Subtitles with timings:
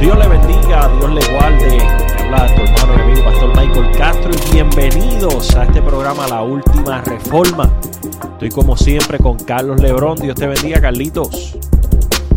[0.00, 1.78] Dios le bendiga, Dios le guarde.
[2.18, 7.02] Habla tu hermano y amigo Pastor Michael Castro y bienvenidos a este programa La Última
[7.02, 7.70] Reforma.
[8.32, 10.16] Estoy como siempre con Carlos Lebrón.
[10.16, 11.58] Dios te bendiga, Carlitos.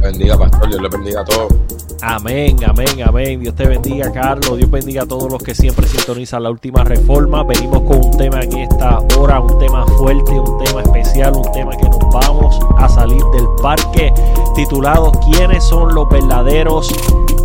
[0.03, 0.67] Bendiga, Pastor.
[0.67, 1.53] Dios le bendiga a todos.
[2.01, 3.39] Amén, amén, amén.
[3.39, 4.57] Dios te bendiga, Carlos.
[4.57, 7.45] Dios bendiga a todos los que siempre sintonizan la última reforma.
[7.45, 11.71] Venimos con un tema en esta hora, un tema fuerte, un tema especial, un tema
[11.77, 14.13] que nos vamos a salir del parque
[14.53, 16.93] titulado ¿Quiénes son los verdaderos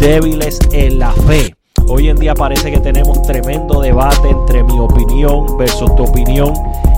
[0.00, 1.57] débiles en la fe?
[1.90, 6.52] Hoy en día parece que tenemos tremendo debate entre mi opinión versus tu opinión.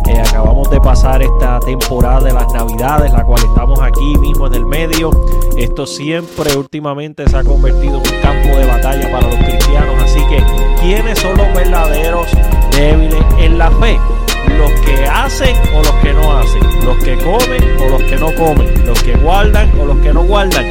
[0.08, 4.54] Eh, acabamos de pasar esta temporada de las navidades, la cual estamos aquí mismo en
[4.54, 5.10] el medio.
[5.56, 10.02] Esto siempre últimamente se ha convertido en un campo de batalla para los cristianos.
[10.02, 10.42] Así que,
[10.80, 12.26] ¿quiénes son los verdaderos
[12.72, 13.96] débiles en la fe?
[14.58, 18.34] Los que hacen o los que no hacen, los que comen o los que no
[18.34, 20.66] comen, los que guardan o los que no guardan.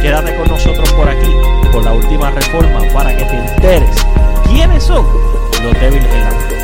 [0.00, 1.32] Quédate con nosotros por aquí,
[1.72, 4.06] con la última reforma, para que te enteres
[4.48, 5.04] quiénes son
[5.62, 6.56] los débiles en la fe.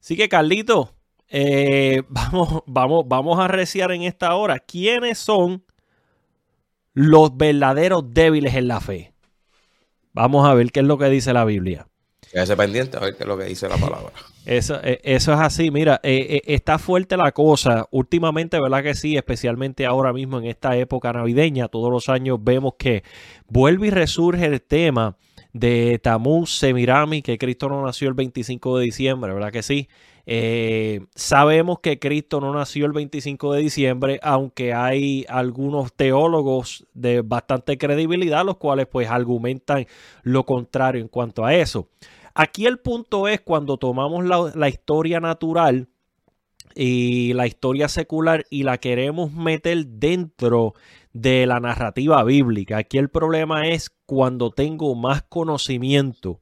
[0.00, 0.94] Así que Carlito,
[1.28, 5.64] eh, vamos, vamos, vamos a reciar en esta hora quiénes son
[6.94, 9.12] los verdaderos débiles en la fe.
[10.12, 11.88] Vamos a ver qué es lo que dice la Biblia.
[12.30, 14.12] Quédese pendiente a ver qué es lo que dice la palabra.
[14.46, 17.86] Eso, eh, eso es así, mira, eh, eh, está fuerte la cosa.
[17.90, 19.16] Últimamente, ¿verdad que sí?
[19.16, 23.02] Especialmente ahora mismo en esta época navideña, todos los años vemos que
[23.48, 25.16] vuelve y resurge el tema
[25.52, 29.88] de Tamuz Semirami, que Cristo no nació el 25 de diciembre, ¿verdad que sí?
[31.16, 37.76] Sabemos que Cristo no nació el 25 de diciembre, aunque hay algunos teólogos de bastante
[37.76, 39.86] credibilidad, los cuales pues argumentan
[40.22, 41.88] lo contrario en cuanto a eso.
[42.34, 45.88] Aquí el punto es cuando tomamos la, historia natural
[46.74, 50.74] y la historia secular y la queremos meter dentro
[51.12, 52.78] de la narrativa bíblica.
[52.78, 56.40] Aquí el problema es cuando tengo más conocimiento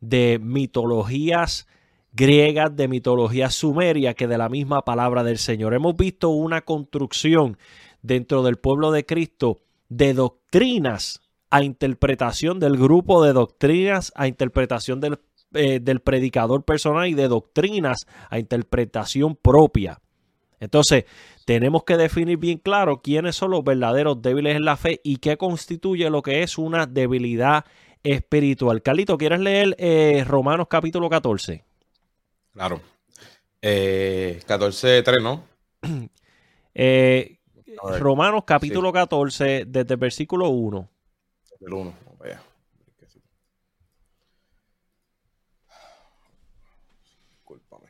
[0.00, 1.66] de mitologías
[2.12, 5.74] griegas, de mitología sumeria que de la misma palabra del Señor.
[5.74, 7.58] Hemos visto una construcción
[8.00, 9.58] dentro del pueblo de Cristo
[9.90, 11.20] de doctrinas
[11.50, 15.18] a interpretación del grupo de doctrinas, a interpretación del,
[15.56, 20.00] eh, del predicador personal y de doctrinas a interpretación propia.
[20.60, 21.04] Entonces,
[21.44, 25.36] tenemos que definir bien claro quiénes son los verdaderos débiles en la fe y qué
[25.36, 27.64] constituye lo que es una debilidad
[28.02, 28.82] espiritual.
[28.82, 31.64] Carlito, ¿quieres leer eh, Romanos capítulo 14?
[32.52, 32.80] Claro.
[33.60, 35.44] Eh, 14.3, ¿no?
[36.78, 37.38] Eh,
[37.98, 38.94] Romanos capítulo sí.
[38.94, 40.90] 14, desde el versículo 1.
[41.60, 42.42] El 1, vamos allá.
[47.32, 47.88] Discúlpame.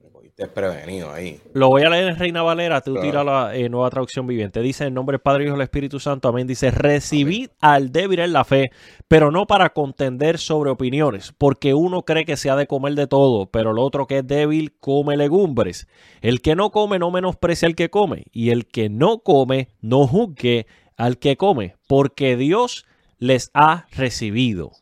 [0.00, 1.40] Me cogiste desprevenido ahí.
[1.54, 3.06] Lo voy a leer en Reina Valera, tú claro.
[3.06, 4.60] tira la eh, nueva traducción viviente.
[4.60, 6.46] Dice en nombre del Padre, Hijo y del Espíritu Santo, amén.
[6.46, 7.74] Dice, recibid amén.
[7.76, 8.70] al débil en la fe,
[9.08, 13.06] pero no para contender sobre opiniones, porque uno cree que se ha de comer de
[13.06, 15.86] todo, pero el otro que es débil come legumbres.
[16.20, 20.06] El que no come no menosprecia al que come, y el que no come no
[20.06, 20.66] juzgue
[20.96, 22.86] al que come, porque Dios
[23.18, 24.72] les ha recibido.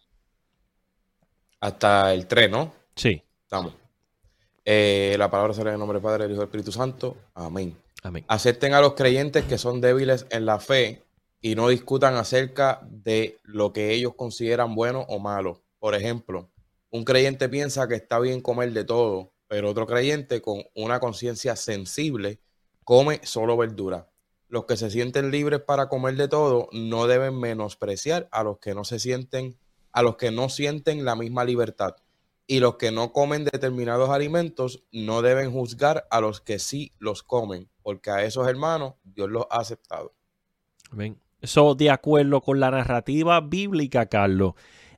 [1.60, 2.72] Hasta el 3, ¿no?
[2.97, 3.22] Sí.
[3.42, 3.79] Estamos.
[4.65, 7.16] Eh, la palabra será en el nombre del Padre, del Hijo y del Espíritu Santo.
[7.34, 7.76] Amén.
[8.03, 8.25] Amén.
[8.28, 11.03] Acepten a los creyentes que son débiles en la fe
[11.41, 15.62] y no discutan acerca de lo que ellos consideran bueno o malo.
[15.78, 16.50] Por ejemplo,
[16.91, 21.56] un creyente piensa que está bien comer de todo, pero otro creyente con una conciencia
[21.56, 22.41] sensible
[22.84, 24.09] come solo verdura.
[24.48, 28.75] Los que se sienten libres para comer de todo no deben menospreciar a los que
[28.75, 29.56] no se sienten,
[29.92, 31.94] a los que no sienten la misma libertad.
[32.50, 37.22] Y los que no comen determinados alimentos no deben juzgar a los que sí los
[37.22, 40.16] comen, porque a esos hermanos Dios los ha aceptado.
[40.90, 41.16] Amén.
[41.40, 44.54] Eso de acuerdo con la narrativa bíblica, Carlos.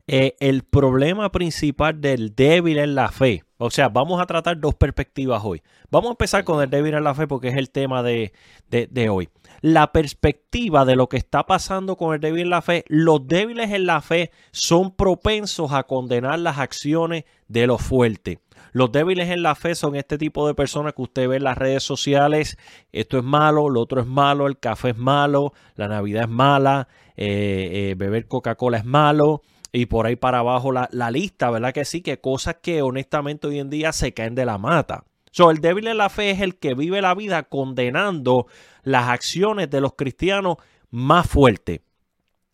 [0.07, 3.45] Eh, el problema principal del débil en la fe.
[3.59, 5.63] O sea, vamos a tratar dos perspectivas hoy.
[5.91, 8.33] Vamos a empezar con el débil en la fe porque es el tema de,
[8.71, 9.29] de, de hoy.
[9.63, 12.85] La perspectiva de lo que está pasando con el débil en la fe.
[12.89, 18.39] Los débiles en la fe son propensos a condenar las acciones de los fuertes.
[18.73, 21.57] Los débiles en la fe son este tipo de personas que usted ve en las
[21.57, 22.59] redes sociales.
[22.91, 26.89] Esto es malo, lo otro es malo, el café es malo, la Navidad es mala,
[27.17, 29.43] eh, eh, beber Coca-Cola es malo.
[29.71, 31.73] Y por ahí para abajo la, la, lista, ¿verdad?
[31.73, 35.05] Que sí, que cosas que honestamente hoy en día se caen de la mata.
[35.33, 38.47] So, el débil en la fe es el que vive la vida condenando
[38.85, 40.59] las acciones de los cristianos
[40.91, 41.81] más fuertes.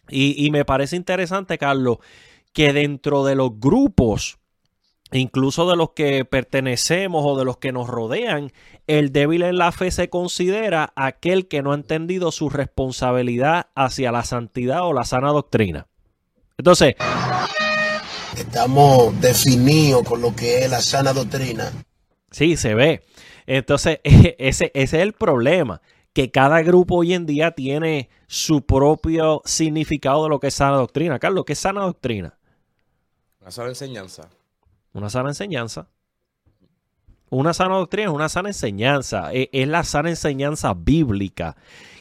[0.08, 1.98] Y, y me parece interesante, Carlos,
[2.54, 4.38] que dentro de los grupos
[5.12, 8.52] incluso de los que pertenecemos o de los que nos rodean,
[8.86, 14.12] el débil en la fe se considera aquel que no ha entendido su responsabilidad hacia
[14.12, 15.86] la santidad o la sana doctrina.
[16.58, 16.96] Entonces,
[18.36, 21.72] estamos definidos con lo que es la sana doctrina.
[22.30, 23.02] Sí, se ve.
[23.46, 25.80] Entonces, ese, ese es el problema,
[26.12, 30.76] que cada grupo hoy en día tiene su propio significado de lo que es sana
[30.76, 31.18] doctrina.
[31.18, 32.38] Carlos, ¿qué es sana doctrina?
[33.40, 34.28] Una sana enseñanza.
[34.92, 35.88] Una sana enseñanza.
[37.30, 39.32] Una sana doctrina es una sana enseñanza.
[39.32, 41.56] Es, es la sana enseñanza bíblica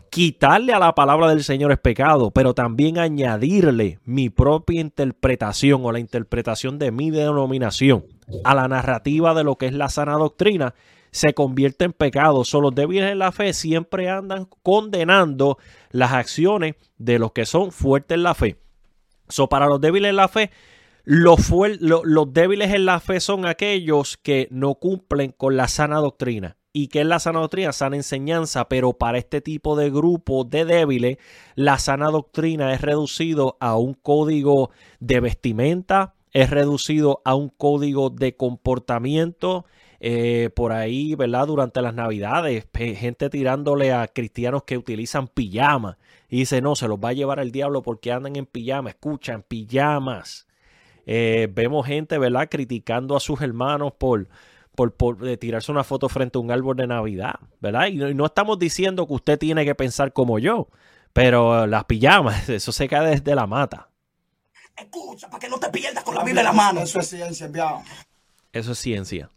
[0.10, 5.92] quitarle a la palabra del Señor es pecado, pero también añadirle mi propia interpretación o
[5.92, 8.06] la interpretación de mi denominación
[8.44, 10.74] a la narrativa de lo que es la sana doctrina
[11.12, 12.44] se convierte en pecado.
[12.44, 15.58] Solo débiles en la fe siempre andan condenando
[15.92, 18.58] las acciones de los que son fuertes en la fe.
[19.30, 20.52] So, para los débiles en la fe,
[21.04, 26.90] los débiles en la fe son aquellos que no cumplen con la sana doctrina y
[26.90, 31.18] que es la sana doctrina, sana enseñanza, pero para este tipo de grupo de débiles,
[31.56, 34.70] la sana doctrina es reducido a un código
[35.00, 39.66] de vestimenta, es reducido a un código de comportamiento.
[40.00, 41.48] Eh, por ahí, ¿verdad?
[41.48, 45.98] Durante las navidades, gente tirándole a cristianos que utilizan pijamas
[46.30, 49.44] y dice, no, se los va a llevar el diablo porque andan en pijamas, escuchan,
[49.48, 50.46] pijamas.
[51.08, 52.48] Eh, vemos gente, ¿verdad?
[52.52, 54.28] Criticando a sus hermanos por,
[54.78, 57.88] por, tirarse una foto frente a un árbol de Navidad, ¿verdad?
[57.88, 60.68] Y no, estamos diciendo que usted tiene que pensar como yo,
[61.14, 63.90] pero las pijamas, eso se cae desde la mata.
[64.78, 66.82] Escucha, para que no te pierdas con la Biblia en la mano.
[66.82, 67.50] Eso es ciencia,
[68.54, 69.32] Eso es ciencia.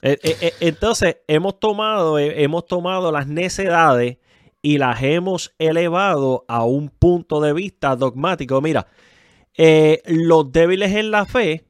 [0.00, 4.16] Eh, eh, eh, entonces, hemos tomado, hemos tomado las necedades
[4.62, 8.58] y las hemos elevado a un punto de vista dogmático.
[8.62, 8.86] Mira,
[10.06, 11.66] los débiles en la fe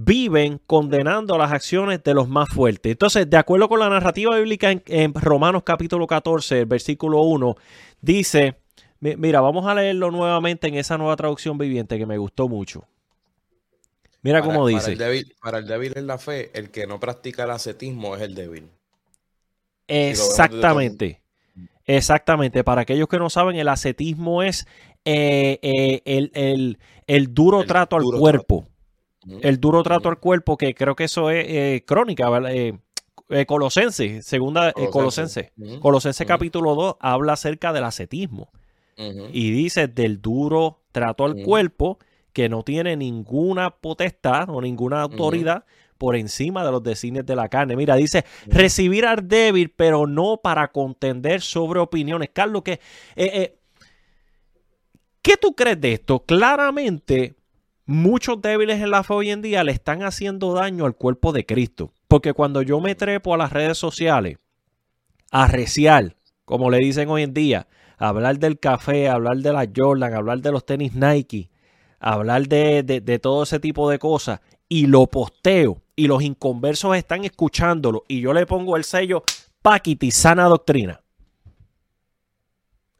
[0.00, 2.92] viven condenando las acciones de los más fuertes.
[2.92, 7.56] Entonces, de acuerdo con la narrativa bíblica en, Romanos capítulo 14, versículo 1,
[8.00, 8.60] dice,
[9.00, 12.84] mira, vamos a leerlo nuevamente en esa nueva traducción viviente que me gustó mucho.
[14.22, 14.82] Mira cómo dice.
[14.82, 18.14] Para el, débil, para el débil en la fe, el que no practica el ascetismo
[18.14, 18.68] es el débil.
[19.88, 21.20] Exactamente.
[21.86, 22.62] Exactamente.
[22.62, 24.64] Para aquellos que no saben, el ascetismo es
[25.04, 26.76] eh, eh,
[27.08, 28.68] el, duro trato al cuerpo.
[29.42, 32.78] El duro trato al cuerpo, que creo que eso es eh, crónica, eh,
[33.28, 35.52] eh, Colosense, segunda Colosense.
[35.80, 38.50] Colosense, capítulo 2 habla acerca del ascetismo.
[39.32, 41.98] Y dice del duro trato al cuerpo
[42.32, 45.64] que no tiene ninguna potestad o ninguna autoridad
[45.98, 47.76] por encima de los designios de la carne.
[47.76, 52.30] Mira, dice, recibir al débil, pero no para contender sobre opiniones.
[52.32, 52.80] Carlos, ¿qué,
[55.22, 56.24] ¿qué tú crees de esto?
[56.24, 57.37] Claramente
[57.88, 61.46] muchos débiles en la fe hoy en día le están haciendo daño al cuerpo de
[61.46, 61.92] Cristo.
[62.06, 64.36] Porque cuando yo me trepo a las redes sociales,
[65.30, 66.14] a reciar,
[66.44, 70.52] como le dicen hoy en día, hablar del café, hablar de la Jordan, hablar de
[70.52, 71.50] los tenis Nike,
[71.98, 77.24] hablar de, de todo ese tipo de cosas, y lo posteo, y los inconversos están
[77.24, 79.24] escuchándolo, y yo le pongo el sello
[79.62, 81.00] Paquiti, sana doctrina.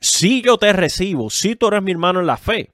[0.00, 2.72] Si yo te recibo, si tú eres mi hermano en la fe,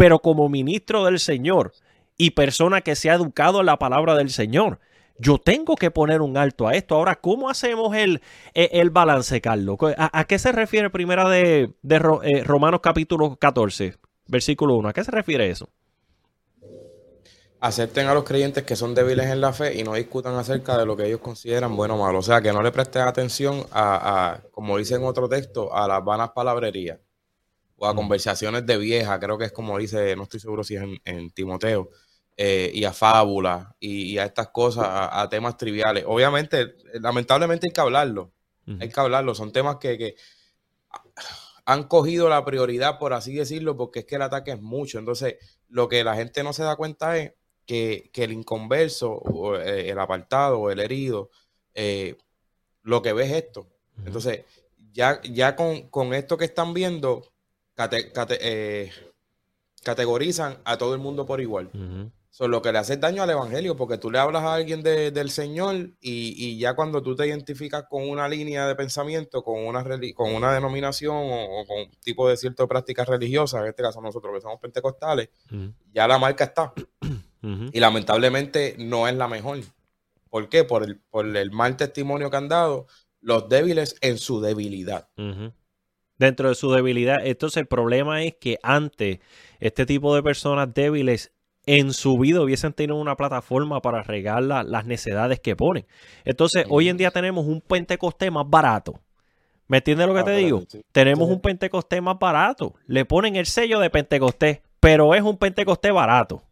[0.00, 1.74] pero como ministro del Señor
[2.16, 4.78] y persona que se ha educado en la palabra del Señor,
[5.18, 6.94] yo tengo que poner un alto a esto.
[6.94, 8.22] Ahora, ¿cómo hacemos el,
[8.54, 9.76] e, el, balance, Carlos?
[9.98, 14.88] ¿A, qué se refiere primera de, eh, Romanos capítulo 14, versículo 1?
[14.88, 15.68] ¿A qué se refiere eso?
[17.60, 20.86] Acepten a los creyentes que son débiles en la fe y no discutan acerca de
[20.86, 22.20] lo que ellos consideran bueno o malo.
[22.20, 26.02] O sea, que no le presten atención a como dice en otro texto, a las
[26.02, 27.00] vanas palabrerías
[27.82, 30.82] o a conversaciones de vieja, creo que es como dice, no estoy seguro si es
[31.02, 31.88] en, Timoteo,
[32.36, 36.04] eh, y a fábulas y, a estas cosas, a, temas triviales.
[36.06, 38.32] Obviamente, lamentablemente hay que hablarlo,
[38.78, 40.14] hay que hablarlo, son temas que,
[41.64, 44.98] han cogido la prioridad, por así decirlo, porque es que el ataque es mucho.
[44.98, 45.36] Entonces,
[45.68, 47.32] lo que la gente no se da cuenta es
[47.64, 51.30] que, el inconverso, o eh, el apartado, o el herido,
[51.72, 52.18] eh,
[52.82, 53.68] lo que ve es esto.
[54.04, 54.44] Entonces,
[54.92, 57.22] ya, ya con, con, esto que están viendo,
[58.40, 58.90] eh,
[59.82, 61.70] categorizan a todo el mundo por igual.
[62.30, 65.30] Son lo que le hace daño al evangelio, porque tú le hablas a alguien del
[65.30, 69.84] Señor y, ya cuando tú te identificas con una línea de pensamiento, con una,
[70.14, 74.32] con una denominación o, con un tipo de cierta práctica religiosa, en este caso nosotros
[74.34, 75.30] que somos pentecostales,
[75.92, 76.72] ya la marca está.
[77.42, 79.60] Y lamentablemente no es la mejor.
[80.28, 80.64] ¿Por qué?
[80.64, 82.86] Por el, por el mal testimonio que han dado
[83.22, 85.08] los débiles en su debilidad
[86.20, 87.16] dentro de su debilidad.
[87.24, 89.18] Entonces el problema es que antes
[89.58, 91.32] este tipo de personas débiles
[91.66, 95.86] en su vida hubiesen tenido una plataforma para regar la- las necedades que ponen.
[96.24, 99.00] Entonces, hoy en día tenemos un Pentecostés más barato.
[99.66, 100.62] ¿Me entiendes lo que Ah, te digo?
[100.68, 100.82] sí.
[100.92, 101.34] Tenemos Sí.
[101.34, 102.74] un Pentecostés más barato.
[102.86, 106.42] Le ponen el sello de Pentecostés, pero es un Pentecostés barato.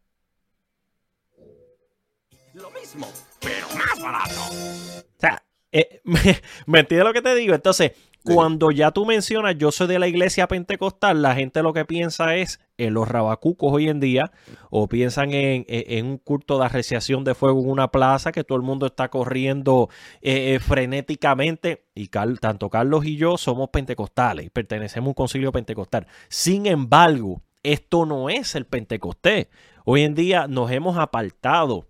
[2.54, 3.06] Lo mismo,
[3.40, 4.40] pero más barato.
[4.50, 6.20] O sea, eh, me,
[6.66, 7.54] me entiendes lo que te digo?
[7.54, 7.92] Entonces.
[8.34, 12.36] Cuando ya tú mencionas yo soy de la iglesia pentecostal, la gente lo que piensa
[12.36, 14.30] es en los rabacucos hoy en día,
[14.70, 18.56] o piensan en, en- un culto de arreciación de fuego en una plaza que todo
[18.56, 19.88] el mundo está corriendo
[20.22, 21.86] eh, eh, frenéticamente.
[21.94, 26.06] Y tanto Carlos y yo somos pentecostales y pertenecemos a un concilio pentecostal.
[26.28, 29.48] Sin embargo, esto no es el pentecostés.
[29.84, 31.86] Hoy en día nos hemos apartado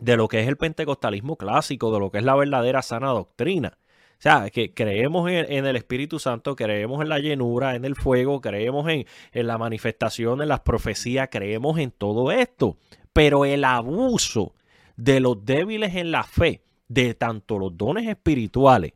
[0.00, 3.78] de lo que es el pentecostalismo clásico, de lo que es la verdadera sana doctrina.
[4.18, 7.96] O sea, que creemos en, en el Espíritu Santo, creemos en la llenura, en el
[7.96, 12.78] fuego, creemos en, en la manifestación, en las profecías, creemos en todo esto.
[13.12, 14.54] Pero el abuso
[14.96, 18.94] de los débiles en la fe, de tanto los dones espirituales,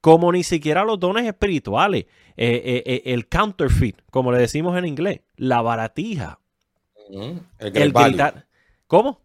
[0.00, 4.86] como ni siquiera los dones espirituales, eh, eh, eh, el counterfeit, como le decimos en
[4.86, 6.40] inglés, la baratija.
[7.10, 8.08] El el Great Value.
[8.08, 8.46] gritar.
[8.86, 9.20] ¿Cómo?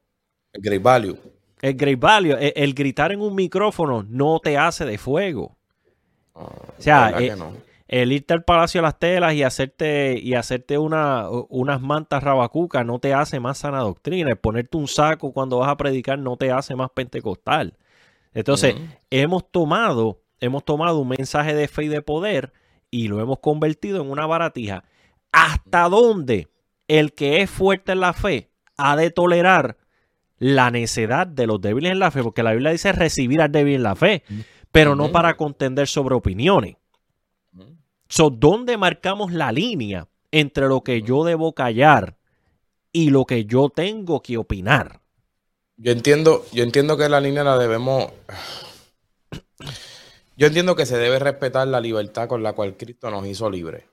[0.54, 1.18] El Great Value.
[1.62, 5.58] El great value, el, el gritar en un micrófono no te hace de fuego.
[6.36, 7.54] Ah, O sea, ¿verdad eh, no?
[7.88, 12.84] El irte al Palacio de las Telas y hacerte, y hacerte una, unas mantas rabacucas
[12.86, 14.32] no te hace más sana doctrina.
[14.32, 17.78] El ponerte un saco cuando vas a predicar no te hace más pentecostal.
[18.34, 18.76] Entonces,
[19.12, 22.54] hemos tomado, hemos tomado un mensaje de fe y de poder
[22.90, 24.84] y lo hemos convertido en una baratija.
[25.32, 26.50] ¿Hasta dónde
[26.88, 29.78] el que es fuerte en la fe ha de tolerar
[30.38, 32.24] la necedad de los débiles en la fe?
[32.24, 34.24] Porque la Biblia dice recibir al débil en la fe,
[34.72, 36.76] pero no para contender sobre opiniones.
[38.08, 42.18] So, ¿Dónde marcamos la línea entre lo que yo debo callar
[42.92, 45.02] y lo que yo tengo que opinar?
[45.78, 48.12] Yo entiendo, yo entiendo que la línea la debemos.
[50.38, 53.84] Yo entiendo que se debe respetar la libertad con la cual Cristo nos hizo libres.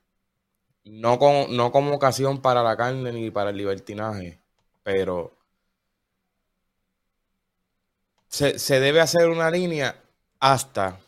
[0.84, 4.40] No, con, no como ocasión para la carne ni para el libertinaje,
[4.82, 5.32] pero
[8.32, 9.94] se, se debe hacer una línea
[10.40, 10.98] hasta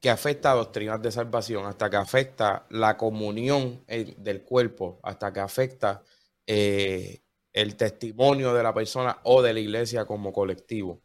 [0.00, 5.32] que afecta a doctrinas de salvación, hasta que afecta la comunión eh, del cuerpo, hasta
[5.32, 6.02] que afecta
[6.46, 7.20] eh,
[7.52, 11.00] el testimonio de la persona o de la iglesia como colectivo.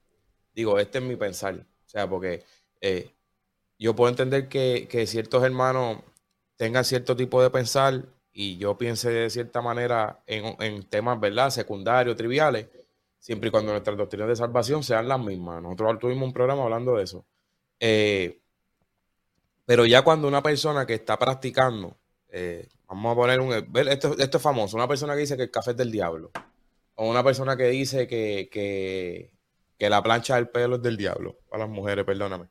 [0.53, 1.55] Digo, este es mi pensar.
[1.55, 2.43] O sea, porque
[2.79, 3.15] eh,
[3.79, 6.03] yo puedo entender que, que ciertos hermanos
[6.55, 11.49] tengan cierto tipo de pensar y yo piense de cierta manera en, en temas, ¿verdad?
[11.49, 12.67] Secundarios, triviales,
[13.19, 15.61] siempre y cuando nuestras doctrinas de salvación sean las mismas.
[15.61, 17.25] Nosotros tuvimos un programa hablando de eso.
[17.79, 18.41] Eh,
[19.65, 21.97] pero ya cuando una persona que está practicando,
[22.29, 23.53] eh, vamos a poner un...
[23.53, 26.31] Esto, esto es famoso, una persona que dice que el café es del diablo,
[26.95, 29.31] o una persona que dice que, que,
[29.77, 32.49] que la plancha del pelo es del diablo, para las mujeres, perdóname.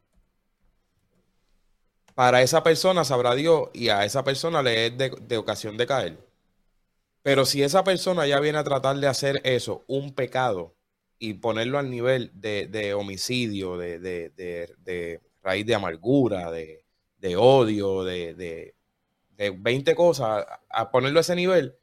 [2.15, 5.87] Para esa persona sabrá Dios y a esa persona le es de, de ocasión de
[5.87, 6.28] caer.
[7.23, 10.75] Pero si esa persona ya viene a tratar de hacer eso un pecado
[11.19, 16.85] y ponerlo al nivel de, de homicidio, de, de- de- de raíz de amargura, de,
[17.19, 18.75] de odio, de, de,
[19.37, 21.77] de 20 cosas, a, ponerlo a ese nivel,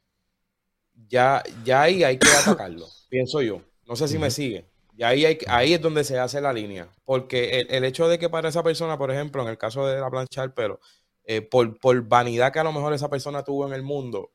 [1.08, 3.60] ya, ya ahí hay que atacarlo, pienso yo.
[3.86, 4.64] No sé si me sigue.
[4.96, 6.88] Y ahí, hay, ahí es donde se hace la línea.
[7.04, 10.00] Porque el, el hecho de que para esa persona, por ejemplo, en el caso de
[10.00, 10.80] la plancha del pelo,
[11.24, 14.32] eh, por, por vanidad que a lo mejor esa persona tuvo en el mundo,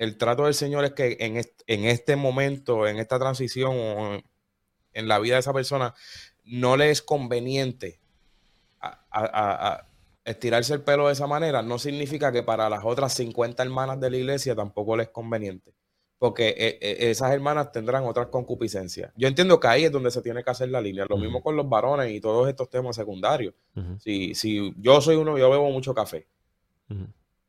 [0.00, 4.14] el trato del Señor es que en este, en este momento, en esta transición o
[4.14, 4.24] en,
[4.94, 5.94] en la vida de esa persona,
[6.44, 8.00] no le es conveniente
[8.80, 9.86] a- a- a- a
[10.24, 14.10] estirarse el pelo de esa manera, no significa que para las otras 50 hermanas de
[14.10, 15.72] la iglesia tampoco les es conveniente.
[16.18, 19.10] Porque eh, eh, esas hermanas tendrán otras concupiscencias.
[19.16, 21.06] Yo entiendo que ahí es donde se tiene que hacer la línea.
[21.08, 23.54] Lo mismo con los varones y todos estos temas secundarios.
[23.98, 26.26] Si, si yo soy uno, yo bebo mucho café.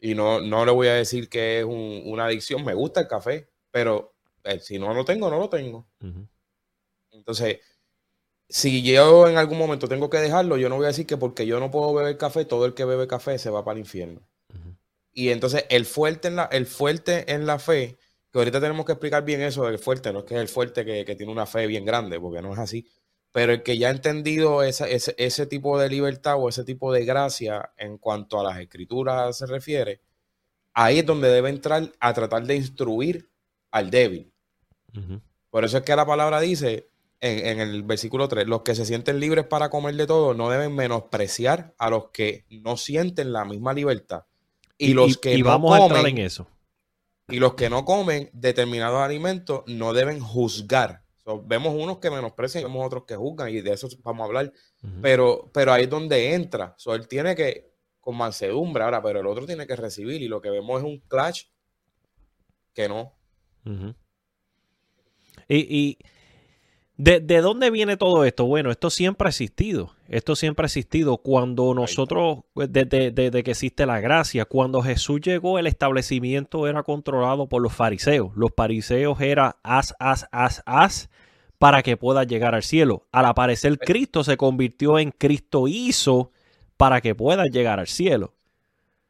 [0.01, 2.65] Y no, no le voy a decir que es un- una adicción.
[2.65, 5.87] Me gusta el café, pero eh, si no lo tengo, no lo tengo.
[7.11, 7.59] Entonces,
[8.49, 11.45] si yo en algún momento tengo que dejarlo, yo no voy a decir que porque
[11.45, 14.21] yo no puedo beber café, todo el que bebe café se va para el infierno.
[15.13, 17.97] Y entonces el fuerte en la, el fuerte en la fe,
[18.31, 20.85] que ahorita tenemos que explicar bien eso del fuerte, no es que es el fuerte
[20.85, 22.87] que, que tiene una fe bien grande, porque no es así,
[23.31, 26.91] pero el que ya ha entendido esa- ese, ese tipo de libertad o ese tipo
[26.91, 30.01] de gracia en cuanto a las escrituras se refiere,
[30.73, 33.29] ahí es donde debe entrar a tratar de instruir
[33.71, 34.31] al débil.
[35.49, 36.89] Por eso es que la palabra dice
[37.21, 40.49] en, en el versículo 3, los que se sienten libres para comer de todo no
[40.49, 44.23] deben menospreciar a los que no sienten la misma libertad.
[44.77, 46.47] Y, los que y no vamos a entrar en eso.
[47.29, 51.03] Y los que no comen determinados alimentos no deben juzgar.
[51.31, 54.25] So, vemos unos que menosprecian y vemos otros que juzgan y de eso vamos a
[54.25, 54.51] hablar.
[55.01, 56.73] Pero, pero ahí es donde entra.
[56.77, 57.71] So, él tiene que,
[58.01, 60.99] con mansedumbre ahora, pero el otro tiene que recibir y lo que vemos es un
[61.07, 61.43] clash
[62.73, 63.13] que no.
[65.47, 65.97] Y, y
[66.97, 68.45] ¿de, de dónde viene todo esto?
[68.45, 69.95] Bueno, esto siempre ha existido.
[70.09, 71.17] Esto siempre ha existido.
[71.19, 77.47] Cuando nosotros, desde, desde que existe la gracia, cuando Jesús llegó, el establecimiento era controlado
[77.47, 78.31] por los fariseos.
[78.35, 81.09] Los fariseos era haz, haz, haz, haz
[81.61, 83.07] para que puedas llegar al cielo.
[83.11, 86.31] Al aparecer Cristo se convirtió en Cristo hizo
[86.75, 88.33] para que puedas llegar al cielo.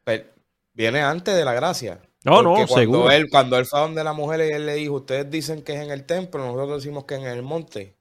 [0.04, 0.26] Pero
[0.74, 2.02] viene antes de la gracia.
[2.26, 3.10] No, no, cuando seguro.
[3.10, 5.76] Él, cuando él fue a donde la mujer y él le dijo, ustedes dicen que
[5.76, 7.96] es en el templo, nosotros decimos que es en el monte.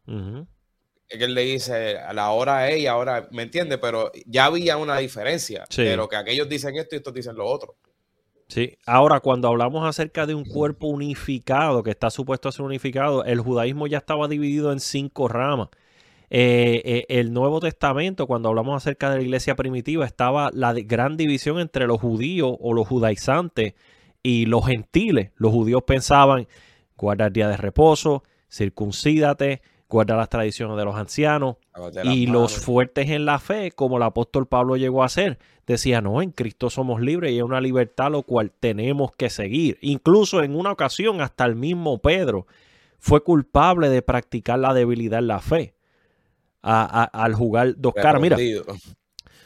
[1.07, 3.79] Es que él le dice, a la hora es y ahora, ¿me entiende?
[3.79, 5.65] Pero ya había una diferencia.
[5.71, 5.83] Sí.
[5.85, 7.77] Pero que aquellos dicen esto y estos dicen lo otro.
[8.51, 13.25] Sí, ahora cuando hablamos acerca de un cuerpo unificado, que está supuesto a ser unificado,
[13.25, 15.69] el judaísmo ya estaba dividido en cinco ramas.
[16.31, 21.17] Eh, eh, el Nuevo Testamento, cuando hablamos acerca de la iglesia primitiva, estaba la gran
[21.17, 23.75] división entre los judíos o los judaizantes
[24.21, 25.31] y los gentiles.
[25.37, 26.49] Los judíos pensaban,
[26.97, 31.57] guarda el día de reposo, circuncídate, guarda las tradiciones de los ancianos,
[32.03, 35.39] y los fuertes en la fe, como el apóstol Pablo llegó a hacer,
[35.73, 39.79] decía, no, en Cristo somos libres y es una libertad lo cual tenemos que seguir.
[39.81, 42.47] Incluso en una ocasión, hasta el mismo Pedro
[42.99, 45.75] fue culpable de practicar la debilidad en la fe
[46.63, 48.21] a- a- al jugar dos caras.
[48.21, 48.37] Mira.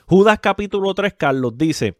[0.06, 1.96] Judas capítulo 3, Carlos dice,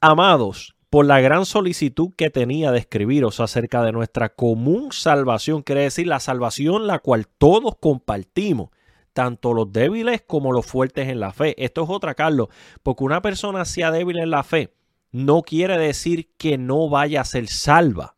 [0.00, 5.82] amados, por la gran solicitud que tenía de escribiros acerca de nuestra común salvación, quiere
[5.82, 8.70] decir la salvación la cual todos compartimos,
[9.12, 11.54] tanto los débiles como los fuertes en la fe.
[11.62, 12.48] Esto es otra, Carlos,
[12.82, 14.72] porque una persona sea débil en la fe
[15.12, 18.16] no quiere decir que no vaya a ser salva.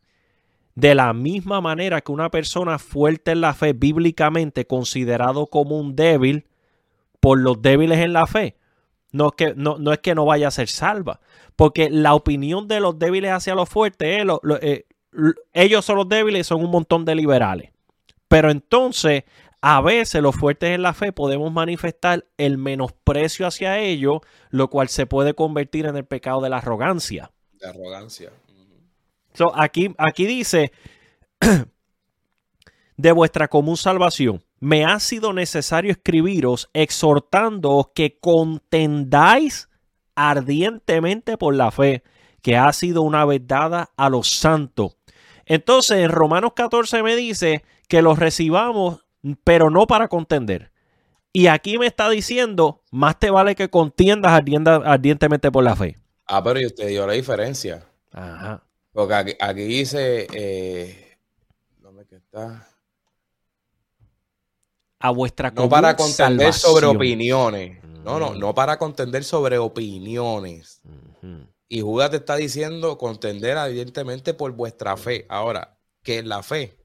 [0.77, 5.95] De la misma manera que una persona fuerte en la fe, bíblicamente considerado como un
[5.95, 6.47] débil
[7.21, 8.57] por los débiles en la fe,
[9.13, 11.21] no es que no, no es que no vaya a ser salva,
[11.55, 14.25] porque la opinión de los débiles hacia los fuertes
[14.61, 14.87] eh,
[15.53, 17.71] ellos son los débiles y son un montón de liberales.
[18.27, 19.25] Pero entonces,
[19.67, 24.19] a veces los fuertes en la fe podemos manifestar el menosprecio hacia ellos,
[24.51, 27.31] lo cual se puede convertir en el pecado de la arrogancia.
[27.53, 28.31] De arrogancia.
[28.47, 28.83] Ujú.
[29.33, 30.71] So, aquí, aquí dice,
[32.99, 39.71] de vuestra común salvación, me ha sido necesario escribiros exhortándoos que contendáis
[40.15, 42.03] ardientemente por la fe
[42.43, 44.99] que ha sido una vez dada a los santos.
[45.47, 49.04] Entonces, en Romanos 14 me dice que los recibamos,
[49.45, 50.71] pero no para contender.
[51.33, 55.97] Y aquí me está diciendo, más te vale que contiendas ardientemente por la fe.
[56.27, 57.85] Ah, pero y usted dio la diferencia.
[58.13, 58.63] Ajá.
[58.93, 60.27] Porque aquí, aquí dice.
[60.33, 61.17] Eh,
[61.81, 62.69] ¿Dónde que está?
[65.01, 67.83] A vuestra No para contender sobre opiniones.
[68.05, 68.39] No, no, Mm.
[68.39, 70.81] no para contender sobre opiniones.
[71.69, 75.27] Y Judas te está diciendo contender evidentemente por vuestra fe.
[75.29, 76.77] Ahora, ¿qué es la fe?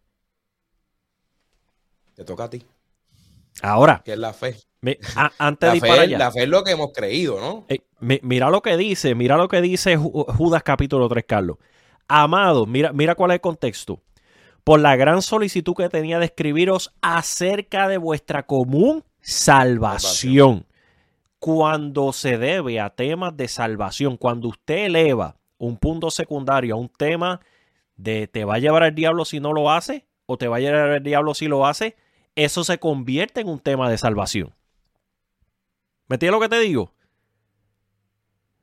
[2.20, 2.62] Te toca a ti.
[3.62, 4.58] Ahora, ¿Qué es la fe?
[4.82, 6.72] mi- a- antes La de ir fe, para es- allá, la fe es lo que
[6.72, 7.66] hemos creído, ¿no?
[7.70, 11.60] eh, mi- mira lo que dice, mira lo que dice Ju- Judas capítulo 3, Carlos.
[12.10, 14.02] Amados, mira, mira cuál es el contexto.
[14.66, 20.66] Por la gran solicitud que tenía de escribiros acerca de vuestra común salvación.
[21.40, 26.90] Cuando se debe a temas de salvación, cuando usted eleva un punto secundario a un
[26.90, 27.40] tema
[27.96, 30.60] de te va a llevar al diablo si no lo hace o te va a
[30.60, 31.96] llevar al diablo si lo hace,
[32.43, 34.54] eso se convierte en un tema de salvación.
[36.08, 36.93] ¿Me entiendes lo que te digo?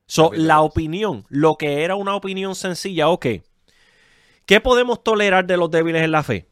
[0.05, 3.25] So, la opinión, lo que era una opinión sencilla, ok.
[4.45, 6.49] ¿Qué podemos tolerar de los débiles en la fe?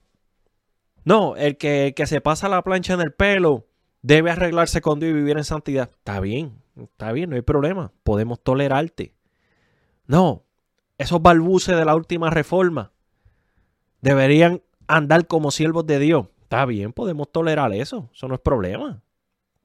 [1.06, 3.68] No, el que, el que se pasa la plancha en el pelo
[4.02, 5.90] debe arreglarse con Dios y vivir en santidad.
[5.98, 7.94] Está bien, está bien, no hay problema.
[8.04, 9.16] Podemos tolerarte.
[10.08, 10.44] No,
[10.98, 12.92] esos balbuces de la última reforma
[14.02, 16.28] deberían andar como siervos de Dios.
[16.46, 18.08] Está bien, podemos tolerar eso.
[18.14, 19.02] Eso no es problema.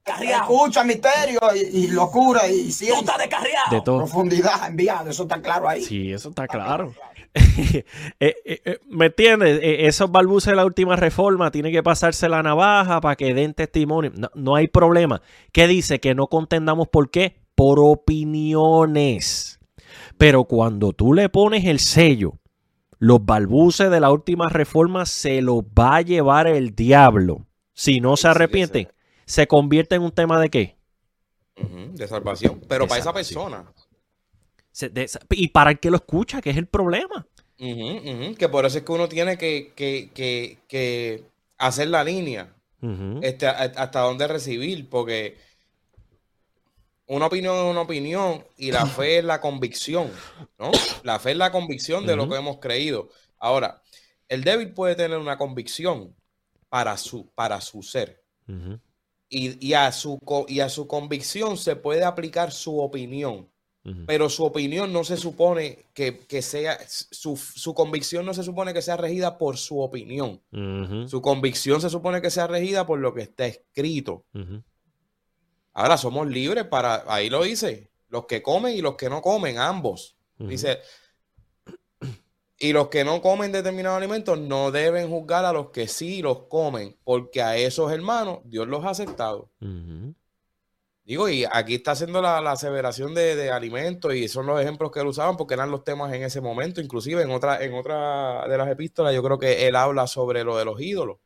[0.03, 0.45] Carriado.
[0.45, 3.01] Escucha misterio y, y locura y ciencia.
[3.01, 3.71] estás descarriado.
[3.71, 3.99] De todo.
[3.99, 5.85] Profundidad enviado, eso está claro ahí.
[5.85, 6.95] Sí, eso está claro.
[8.19, 9.61] Eh, eh, eh, ¿Me entiendes?
[9.63, 13.55] Eh, esos balbuces de la última reforma tienen que pasarse la navaja para que den
[13.55, 14.11] testimonio.
[14.17, 15.23] No, no hay problema.
[15.53, 16.01] ¿Qué dice?
[16.01, 17.37] Que no contendamos por qué?
[17.55, 19.61] Por opiniones.
[20.19, 22.40] Pero cuando tú le pones el sello,
[23.01, 27.47] los balbuces de la última reforma se los va a llevar el diablo.
[27.73, 28.89] Si no se sí que arrepiente,
[29.25, 30.77] se convierte en un tema de qué?
[31.95, 32.61] De salvación.
[32.69, 33.65] Pero De para esa persona.
[34.71, 37.27] Se- de- y para el que lo escucha, que es el problema.
[37.59, 41.25] Que por eso es que uno tiene que, que- que- que
[41.59, 42.55] hacer la línea.
[43.23, 45.37] Este, hasta dónde recibir, porque
[47.11, 50.11] una opinión es una opinión y la fe es la convicción,
[50.59, 50.71] ¿no?
[51.03, 53.09] La fe es la convicción de lo que hemos creído.
[53.39, 53.83] Ahora,
[54.29, 56.15] el débil puede tener una convicción
[56.69, 58.23] para su, para su ser
[59.29, 63.49] y, y a su, y a su convicción se puede aplicar su opinión.
[64.07, 68.75] Pero su opinión no se supone que, que sea, su, su convicción no se supone
[68.75, 70.41] que sea regida por su opinión.
[71.09, 74.27] Su convicción se supone que sea regida por lo que está escrito.
[75.73, 79.59] Ahora somos libres para, ahí lo dice, los que comen y los que no comen,
[79.59, 80.17] ambos.
[80.39, 80.81] Dice,
[82.59, 86.47] y los que no comen determinados alimentos no deben juzgar a los que sí los
[86.47, 89.51] comen, porque a esos hermanos Dios los ha aceptado.
[91.05, 94.93] Digo, y aquí está haciendo la, la aseveración de, de alimentos y son los ejemplos
[94.93, 96.81] que él usaban porque eran los temas en ese momento.
[96.81, 100.57] Inclusive en otra, en otra de las epístolas yo creo que él habla sobre lo
[100.57, 101.17] de los ídolos,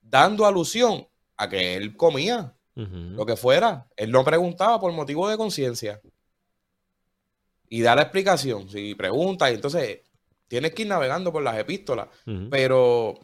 [0.00, 3.86] dando alusión a que él comía Lo que fuera.
[3.96, 6.00] Él no preguntaba por motivo de conciencia.
[7.68, 8.68] Y da la explicación.
[8.68, 10.00] Si pregunta, y entonces
[10.48, 12.08] tienes que ir navegando por las epístolas.
[12.50, 13.14] Pero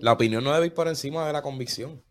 [0.00, 2.02] la opinión no debe ir por encima de la convicción.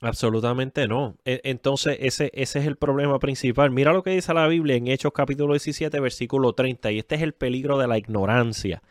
[0.00, 1.16] Absolutamente no.
[1.24, 3.70] E- Entonces, ese, ese es el problema principal.
[3.72, 6.92] Mira lo que dice la Biblia en Hechos capítulo 17, versículo 30.
[6.92, 8.82] Y este es el peligro de la ignorancia.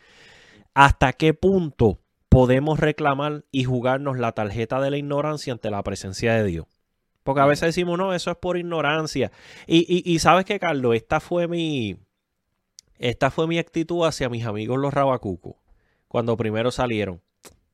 [0.74, 6.34] ¿Hasta qué punto podemos reclamar y jugarnos la tarjeta de la ignorancia ante la presencia
[6.34, 6.66] de Dios?
[7.22, 9.30] Porque a veces decimos, no, eso es por ignorancia.
[9.66, 11.96] Y, y- y sabes que, Carlos, esta fue mi.
[12.98, 15.54] Esta fue mi actitud hacia mis amigos los rabacucos.
[16.08, 17.20] Cuando primero salieron.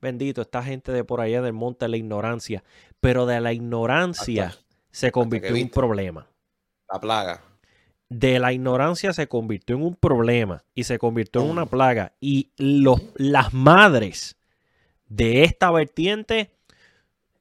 [0.00, 2.62] Bendito, esta gente de por allá del monte, la ignorancia.
[3.00, 6.26] Pero de la ignorancia Hasta- se convirtió en un problema.
[6.92, 7.40] La plaga.
[8.10, 11.50] De la ignorancia se convirtió en un problema y se convirtió en Mm.
[11.50, 12.12] una plaga.
[12.20, 14.36] Y los, las madres
[15.08, 16.50] de esta vertiente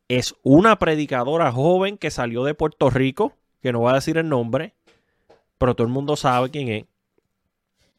[0.08, 4.30] es una predicadora joven que salió de Puerto Rico, que no voy a decir el
[4.30, 4.74] nombre,
[5.58, 6.86] pero todo el mundo sabe quién es.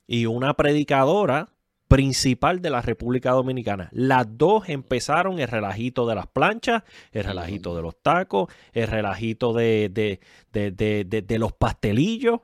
[0.06, 1.48] Y una predicadora
[1.88, 3.88] principal de la República Dominicana.
[3.92, 9.52] Las dos empezaron el relajito de las planchas, el relajito de los tacos, el relajito
[9.52, 10.20] de, de,
[10.52, 12.40] de, de- los pastelillos.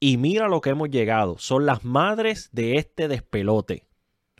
[0.00, 1.38] Y mira lo que hemos llegado.
[1.38, 3.86] Son las madres de este despelote,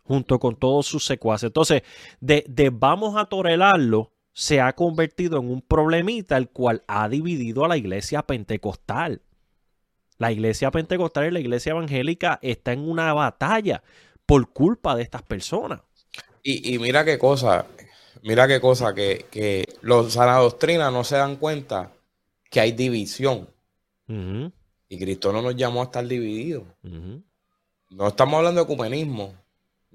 [0.04, 1.48] junto con todos sus secuaces.
[1.48, 1.82] Entonces,
[2.20, 7.64] de, de vamos a torelarlo, se ha convertido en un problemita el cual ha dividido
[7.64, 9.22] a la iglesia pentecostal.
[10.18, 13.82] La iglesia pentecostal y la iglesia evangélica está en una batalla
[14.26, 15.80] por culpa de estas personas.
[16.42, 17.66] Y, y mira qué cosa,
[18.22, 21.92] mira qué cosa, que, que los sana doctrina no se dan cuenta
[22.50, 23.48] que hay división.
[24.06, 26.64] Y Cristo no nos llamó a estar divididos.
[26.82, 29.34] No estamos hablando de ecumenismo.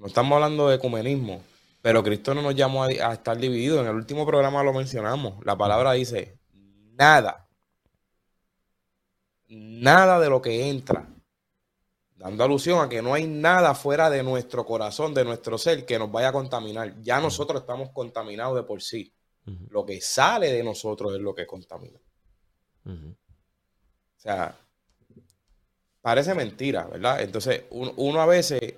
[0.00, 1.42] No estamos hablando de ecumenismo.
[1.82, 3.80] Pero Cristo no nos llamó a, a estar divididos.
[3.82, 5.44] En el último programa lo mencionamos.
[5.44, 6.38] La palabra dice,
[6.94, 7.46] nada.
[9.48, 11.06] Nada de lo que entra.
[12.16, 15.98] Dando alusión a que no hay nada fuera de nuestro corazón, de nuestro ser, que
[15.98, 17.00] nos vaya a contaminar.
[17.02, 19.12] Ya nosotros estamos contaminados de por sí.
[19.70, 21.98] Lo que sale de nosotros es lo que contamina.
[22.86, 24.54] O sea,
[26.02, 27.22] parece mentira, ¿verdad?
[27.22, 28.74] Entonces, un- uno, a veces,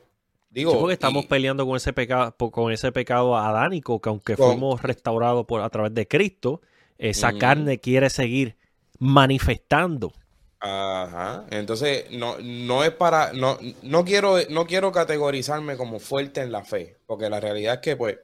[0.53, 0.73] digo...
[0.73, 4.51] Sí, porque estamos y- peleando con ese pecado, con ese pecado adánico, que aunque Con-
[4.53, 6.61] fuimos restaurados por, a través de Cristo,
[6.99, 8.57] esa carne quiere seguir
[8.99, 10.13] manifestando.
[10.61, 11.45] Ajá.
[11.51, 16.63] Entonces, no, no es para, no, no quiero, no quiero categorizarme como fuerte en la
[16.65, 18.19] fe, porque la realidad es que, pues,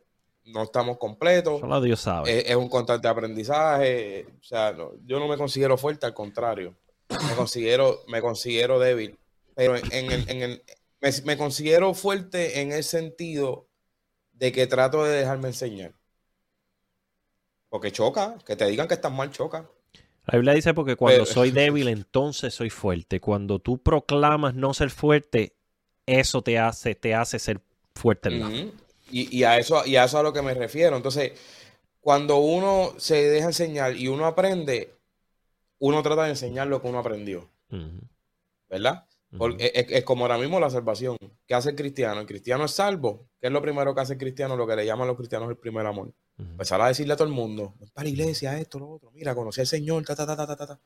[0.45, 2.39] no estamos completos, Solo Dios sabe.
[2.39, 6.75] es, es un constante aprendizaje, o sea, no, yo no me considero fuerte, al contrario,
[7.11, 9.19] me considero, me considero débil,
[9.55, 10.63] pero en, en el, en el-
[11.01, 13.69] me, me considero fuerte en el sentido
[14.33, 15.95] de que trato de dejarme enseñar.
[17.69, 19.69] Porque choca, que te digan que estás mal, choca.
[20.27, 23.21] La Biblia dice porque cuando Pero- soy débil, entonces soy fuerte.
[23.21, 25.55] Cuando tú proclamas no ser fuerte,
[26.07, 27.61] eso te hace, te hace ser
[27.95, 28.51] fuerte en la.
[29.11, 30.97] Y, y a eso, y a eso a lo que me refiero.
[30.97, 31.33] Entonces,
[32.01, 34.95] cuando uno se deja enseñar y uno aprende,
[35.79, 37.49] uno trata de enseñar lo que uno aprendió,
[38.69, 39.05] ¿verdad?
[39.37, 41.17] Porque es, es como ahora mismo la salvación.
[41.47, 42.21] ¿Qué hace el cristiano?
[42.21, 43.29] El cristiano es salvo.
[43.41, 44.57] ¿Qué es lo primero que hace el cristiano?
[44.57, 46.13] Lo que le llaman los cristianos el primer amor.
[46.39, 49.61] Empezar a decirle a todo el mundo, para la iglesia, esto, lo otro, mira, conocí
[49.61, 50.81] al Señor, ta, ta, ta, ta, ta, ta.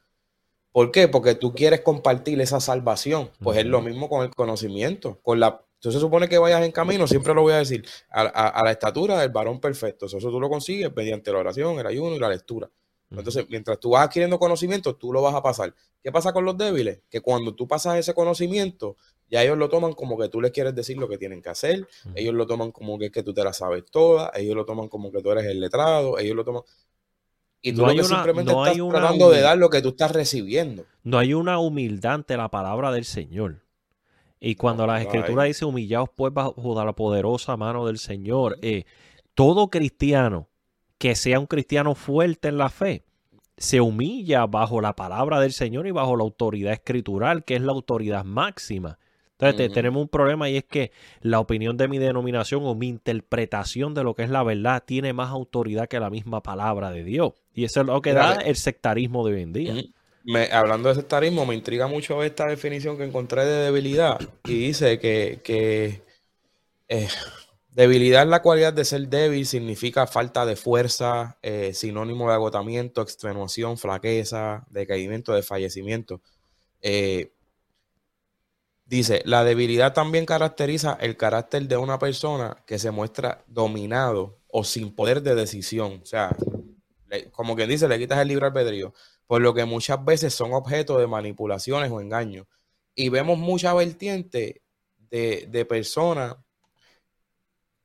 [0.73, 1.07] ¿Por qué?
[1.09, 3.31] Porque tú quieres compartir esa salvación.
[3.41, 5.21] Pues es lo mismo con el conocimiento.
[5.23, 8.23] Con la, entonces se supone que vayas en camino, siempre lo voy a decir, a,
[8.23, 10.07] a- a la estatura del varón perfecto.
[10.07, 12.71] Eso, tú lo consigues mediante la oración, el ayuno y la lectura.
[13.19, 15.75] Entonces, mientras tú vas adquiriendo conocimiento, tú lo vas a pasar.
[16.03, 17.01] ¿Qué pasa con los débiles?
[17.11, 18.97] Que cuando tú pasas ese conocimiento,
[19.31, 21.87] ya ellos lo toman como que tú les quieres decir lo que tienen que hacer,
[22.15, 24.89] ellos lo toman como que es que tú te la sabes toda, ellos lo toman
[24.89, 26.63] como que tú eres el letrado, ellos lo toman...
[27.65, 29.71] Y tú No lo que una- simplemente no hay estás una tratando de dar lo
[29.71, 30.85] que tú estás recibiendo.
[31.05, 33.61] No hay una humildad ante la palabra del Señor.
[34.41, 35.51] Y cuando No, escrituras hay.
[35.51, 38.85] dice humillaos pues bajo la poderosa mano del Señor, eh,
[39.35, 40.49] todo cristiano
[41.03, 43.03] que sea un cristiano fuerte en la fe,
[43.57, 47.73] se humilla bajo la palabra del Señor y bajo la autoridad escritural, que es la
[47.73, 49.01] autoridad máxima.
[49.33, 53.95] Entonces tenemos un problema y es que la opinión de mi denominación o mi interpretación
[53.95, 57.33] de lo que es la verdad tiene más autoridad que la misma palabra de Dios.
[57.53, 59.73] Y eso es lo que da el sectarismo de hoy en día.
[60.23, 65.01] Me- hablando de sectarismo, me intriga mucho esta definición que encontré de debilidad y dice
[65.01, 66.03] que, que,
[66.89, 67.09] eh,
[67.73, 73.79] debilidad la cualidad de ser débil, significa falta de fuerza, eh, sinónimo de agotamiento, extenuación,
[73.79, 76.21] flaqueza, decaimiento, desfallecimiento.
[76.81, 77.33] Eh,
[78.85, 84.65] dice, la debilidad también caracteriza el carácter de una persona que se muestra dominado o
[84.65, 86.01] sin poder de decisión.
[86.03, 86.37] O sea,
[87.33, 88.95] como quien dice, le quitas el libre albedrío
[89.33, 92.47] por lo que muchas veces son objeto de manipulaciones o engaños.
[92.95, 94.61] Y vemos mucha vertiente
[95.11, 96.37] de, de personas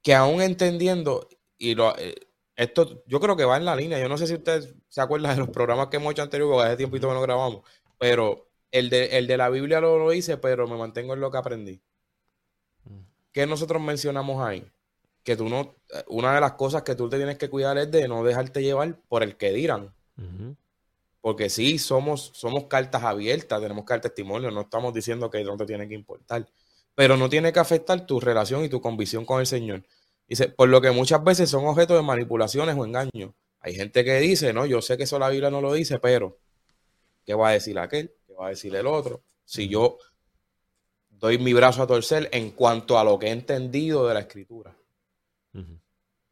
[0.01, 2.15] que aún entendiendo, y lo, eh,
[2.55, 5.35] esto yo creo que va en la línea, yo no sé si ustedes se acuerdan
[5.35, 7.61] de los programas que hemos hecho anteriores, porque hace tiempito que no grabamos,
[7.97, 11.31] pero el de, el de la Biblia lo, lo hice, pero me mantengo en lo
[11.31, 11.81] que aprendí.
[13.31, 14.65] ¿Qué nosotros mencionamos ahí?
[15.23, 15.75] Que tú no,
[16.07, 18.99] una de las cosas que tú te tienes que cuidar es de no dejarte llevar
[19.07, 19.93] por el que dirán.
[21.21, 25.57] Porque sí, somos, somos cartas abiertas, tenemos que dar testimonio, no estamos diciendo que no
[25.57, 26.47] te tiene que importar,
[26.97, 29.83] pero no tiene que afectar tu relación y tu convicción con el Señor.
[30.27, 33.35] Dice, por lo que muchas veces son objeto de manipulaciones o engaños.
[33.59, 36.39] Hay gente que dice, no, yo sé que eso la Biblia no lo dice, pero
[37.23, 38.15] ¿qué va a decir aquel?
[38.25, 39.21] ¿Qué va a decir el otro?
[39.45, 39.99] Si yo
[41.07, 44.75] doy mi brazo a torcer en cuanto a lo que he entendido de la escritura.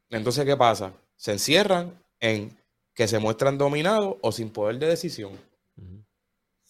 [0.09, 0.93] Entonces, ¿qué pasa?
[1.15, 2.57] Se encierran en
[2.95, 5.39] que se muestran dominados o sin poder de decisión.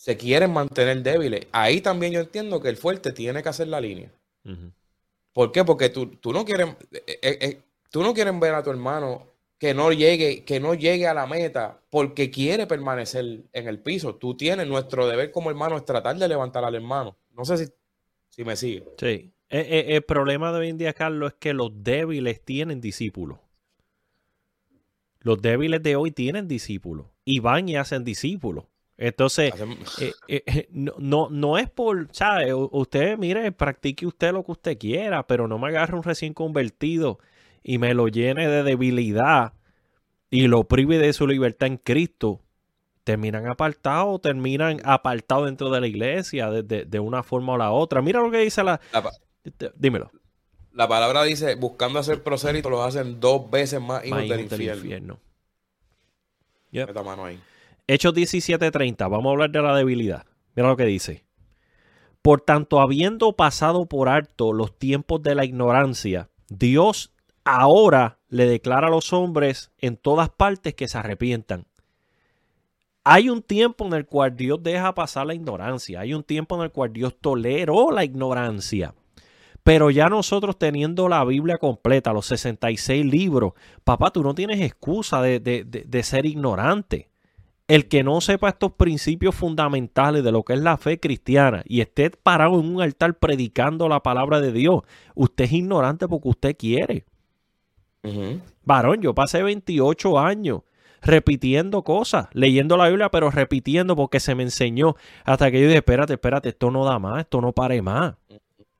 [0.05, 1.47] Se quieren mantener débiles.
[1.51, 4.11] Ahí también yo entiendo que el fuerte tiene que hacer la línea.
[5.33, 5.65] ¿Por qué?
[5.65, 9.25] Porque tú, tú no quieres, eh, eh, eh, tú no quieres ver a tu hermano
[9.57, 14.13] que no llegue, que no llegue a la meta porque quiere permanecer en el piso.
[14.13, 17.17] Tú tienes nuestro deber como hermano es tratar de levantar al hermano.
[17.31, 17.73] No sé si,
[18.29, 18.83] si me sigue.
[18.99, 19.33] Sí.
[19.49, 23.39] El problema de hoy en día, Carlos, es que los débiles tienen discípulos.
[25.21, 28.65] Los débiles de hoy tienen discípulos y van y hacen discípulos.
[28.97, 29.53] Entonces,
[29.99, 32.53] eh, eh, eh, no, no, es por, ¿sabe?
[32.53, 37.19] Usted, mire, practique usted lo que usted quiera, pero no me agarre un recién convertido
[37.61, 39.53] y me lo llene de debilidad
[40.29, 42.41] y lo prive de su libertad en Cristo.
[43.03, 47.71] Terminan apartados, terminan apartados dentro de la iglesia de, de- de una forma o la
[47.71, 48.01] otra.
[48.01, 48.79] Mira lo que dice la...
[48.93, 49.11] La,
[49.75, 50.09] Dímelo.
[50.73, 54.49] la palabra dice, buscando hacer prosélito, los hacen dos veces más hijos Más del hijos
[54.51, 54.81] del infierno.
[54.83, 55.19] infierno.
[56.71, 56.87] Yep.
[56.87, 57.39] Meta mano ahí.
[57.87, 60.25] Hechos 17:30, vamos a hablar de la debilidad.
[60.55, 61.25] Mira lo que dice.
[62.21, 68.87] Por tanto, habiendo pasado por alto los tiempos de la ignorancia, Dios ahora le declara
[68.87, 71.67] a los hombres en todas partes que se arrepientan.
[73.03, 76.63] Hay un tiempo en el cual Dios deja pasar la ignorancia, hay un tiempo en
[76.63, 78.95] el cual Dios toleró la ignorancia.
[79.61, 85.21] Pero ya nosotros teniendo la Biblia completa, los 66 libros, papá, tú no tienes excusa
[85.21, 87.09] de, de- de- de ser ignorante.
[87.67, 91.81] El que no sepa estos principios fundamentales de lo que es la fe cristiana y
[91.81, 94.81] esté parado en un altar predicando la palabra de Dios,
[95.15, 97.05] usted es ignorante porque usted quiere.
[98.63, 100.61] Varón, yo pasé 28 años
[101.01, 104.95] repitiendo cosas, leyendo la Biblia, pero repitiendo porque se me enseñó.
[105.23, 108.15] Hasta que yo dije, espérate, espérate, esto no da más, esto no pare más.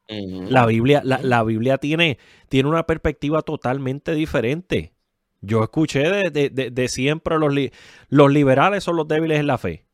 [0.08, 2.20] La Biblia, la, la Biblia tiene,
[2.50, 4.95] tiene una perspectiva totalmente diferente.
[5.42, 7.72] Yo escuché de, de- de- de siempre los, li-
[8.10, 9.86] los liberales son los débiles en la fe.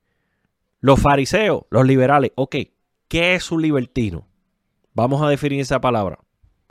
[0.80, 2.32] Los fariseos, los liberales.
[2.36, 2.56] Ok,
[3.08, 4.28] ¿qué es un libertino?
[4.94, 6.20] Vamos a definir esa palabra.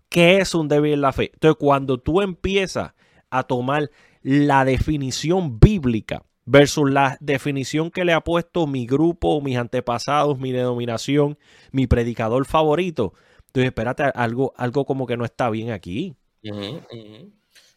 [0.09, 1.30] ¿Qué es un débil en la fe?
[1.35, 2.94] Entonces, cuando tú empiezas
[3.30, 3.90] a tomar
[4.22, 10.50] la definición bíblica versus la definición que le ha puesto mi grupo, mis antepasados, mi
[10.52, 11.38] denominación,
[11.70, 13.14] mi predicador favorito,
[13.46, 16.16] entonces espérate, algo, algo como que no está bien aquí.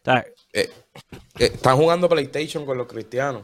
[0.04, 0.70] Sea, Eh,
[1.38, 3.42] eh, están jugando PlayStation con los cristianos.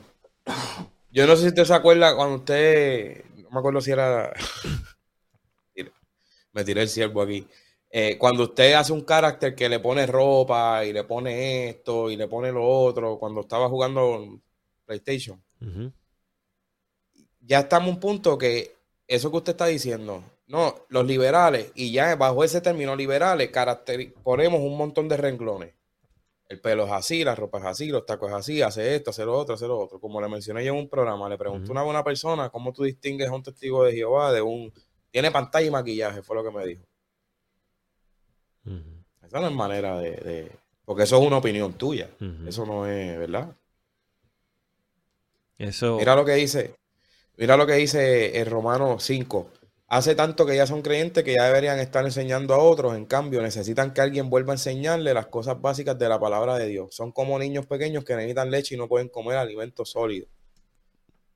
[1.10, 4.32] Yo no sé si usted se acuerda cuando usted, no me acuerdo si era,
[6.52, 7.46] me tiré el ciervo aquí.
[7.90, 12.16] Eh, cuando usted hace un carácter que le pone ropa y le pone esto y
[12.16, 14.40] le pone lo otro, cuando estaba jugando
[14.84, 15.42] PlayStation,
[17.40, 18.76] ya estamos a un punto que
[19.08, 23.50] eso que usted está diciendo no, los liberales, y ya bajo ese término liberales,
[24.24, 25.74] ponemos un montón de renglones.
[26.50, 29.24] El pelo es así, la ropa es así, los tacos es así, hace esto, hace
[29.24, 30.00] lo otro, hace lo otro.
[30.00, 31.70] Como le mencioné yo en un programa, le pregunté Ujú.
[31.70, 34.72] a una buena persona cómo tú distingues a un testigo de Jehová de un...
[35.12, 36.82] Tiene pantalla y maquillaje, fue lo que me dijo.
[39.24, 40.10] Esa no es manera de...
[40.10, 40.52] de-
[40.84, 42.10] Porque eso es una opinión tuya.
[42.46, 43.54] Eso no es, ¿verdad?
[45.56, 45.98] Eso.
[45.98, 46.74] Mira lo que dice,
[47.36, 49.50] mira lo que dice el Romano 5.
[49.90, 52.94] Hace tanto que ya son creyentes que ya deberían estar enseñando a otros.
[52.94, 56.68] En cambio, necesitan que alguien vuelva a enseñarle las cosas básicas de la palabra de
[56.68, 56.94] Dios.
[56.94, 60.30] Son como niños pequeños que necesitan leche y no pueden comer alimentos sólidos.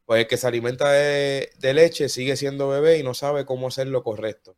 [0.07, 3.89] Pues el que se alimenta de, leche sigue siendo bebé y no sabe cómo hacer
[3.89, 4.57] lo correcto.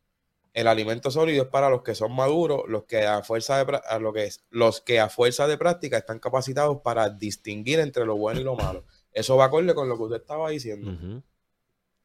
[0.52, 3.98] El alimento sólido es para los que son maduros, los que a fuerza de, a
[3.98, 8.40] lo que los que a fuerza de práctica están capacitados para distinguir entre lo bueno
[8.40, 8.84] y lo malo.
[9.10, 11.22] Eso va acorde con lo que usted estaba diciendo.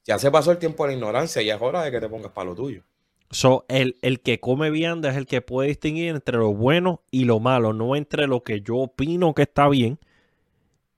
[0.06, 2.32] Ya se pasó el tiempo de la ignorancia y es hora de que te pongas
[2.32, 2.84] para lo tuyo.
[3.30, 7.24] So, el, el que come vianda es el que puede distinguir entre lo bueno y
[7.24, 10.00] lo malo, no entre lo que yo opino que está bien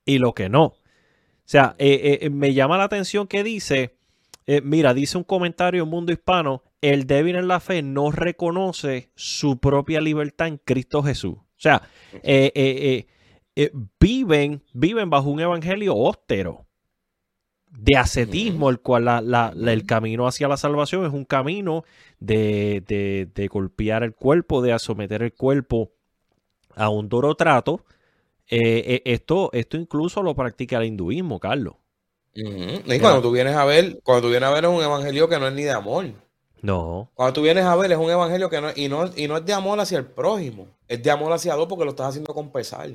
[0.06, 0.64] y lo que no.
[0.66, 0.78] O
[1.46, 3.98] sea, eh, eh, me llama la atención que dice,
[4.48, 9.12] eh, mira, dice un comentario en Mundo Hispano, el débil en la fe no reconoce
[9.16, 11.36] su propia libertad en Cristo Jesús.
[11.36, 13.08] O sea, eh, eh, eh,
[13.56, 16.66] eh, viven, viven bajo un evangelio óstero
[17.76, 21.84] de ascetismo, el cual la- la- la- el camino hacia la salvación es un camino
[22.20, 25.92] de, de- de golpear el cuerpo, de someter el cuerpo
[26.76, 27.84] a un duro trato.
[28.48, 31.76] Eh, eh, esto, esto incluso lo practica el hinduismo, Carlos.
[32.96, 35.40] Y cuando tú vienes a ver, cuando tú vienes a ver es un evangelio que
[35.40, 36.06] no es ni de amor.
[36.62, 37.12] No.
[37.14, 39.46] Cuando tú vienes a ver es un evangelio que no, y no, y no es
[39.46, 42.52] de amor hacia el prójimo, es de amor hacia Dios porque lo estás haciendo con
[42.52, 42.90] pesar.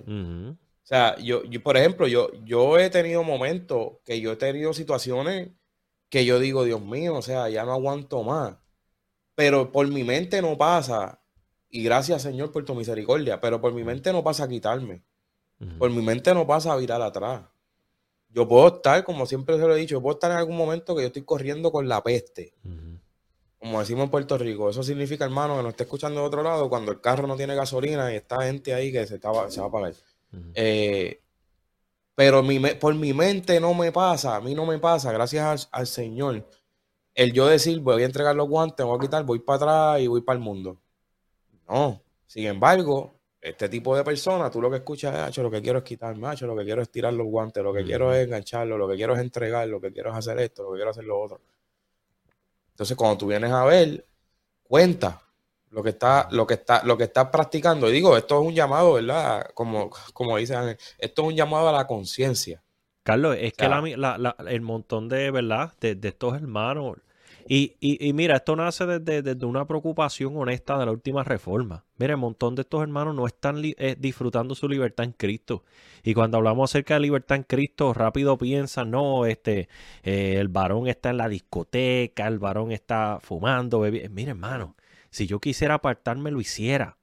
[0.89, 5.51] Sea, yo, yo, por ejemplo, yo, yo he tenido momentos que yo he tenido situaciones
[6.09, 8.57] que yo digo, Dios mío, o sea, ya no aguanto más.
[9.35, 11.21] Pero por mi mente no pasa,
[11.71, 15.03] y gracias Señor por tu misericordia, pero por mi mente no pasa a quitarme.
[15.79, 17.43] Por mi mente no pasa a virar atrás.
[18.31, 20.95] Yo puedo estar, como siempre se lo he dicho, yo puedo estar en algún momento
[20.95, 22.55] que yo estoy corriendo con la peste,
[23.59, 24.71] como decimos en Puerto Rico.
[24.71, 27.55] Eso significa, hermano, que nos está escuchando de otro lado cuando el carro no tiene
[27.55, 29.95] gasolina y está gente ahí que se, está- se va a pagar.
[30.55, 31.21] Eh,
[32.15, 35.81] pero mi por mi mente no me pasa, a mí no me pasa, gracias al,
[35.81, 36.49] al Señor.
[37.15, 40.07] El yo decir, voy a entregar los guantes, voy a quitar, voy para atrás y
[40.07, 40.79] voy para el mundo.
[41.69, 42.01] No.
[42.27, 45.79] Sin embargo, este tipo de personas, tú lo que escuchas es, "Acho, lo que quiero
[45.79, 48.77] es quitarme, "Acho, lo que quiero es tirar los guantes, lo que quiero es engancharlo,
[48.77, 50.97] lo que quiero es entregar, lo que quiero es hacer esto, lo que quiero es
[50.97, 51.41] hacer lo otro.
[52.71, 54.07] Entonces, cuando tú vienes a ver,
[54.63, 55.23] cuenta
[55.71, 57.89] lo que está, lo que está, lo que estás practicando.
[57.89, 59.47] Y digo, esto es un llamado, ¿verdad?
[59.55, 62.63] Como, como dice Ángel, esto es un llamado a la conciencia.
[63.03, 65.73] Carlos, es que sea- la- la- la- el montón de, ¿verdad?
[65.81, 66.99] De, de estos hermanos.
[67.51, 71.85] Y, y- y mira, esto nace desde, desde una preocupación honesta de la última reforma.
[71.97, 75.65] Mira, el montón de estos hermanos no están eh, disfrutando su libertad en Cristo.
[76.03, 79.69] Y cuando hablamos acerca de libertad en Cristo, rápido piensan, no, este,
[80.03, 84.11] eh, el varón está en la discoteca, el varón está fumando, bebiendo.
[84.15, 84.77] Mira, hermano,
[85.11, 86.99] si yo quisiera apartarme, lo hiciera.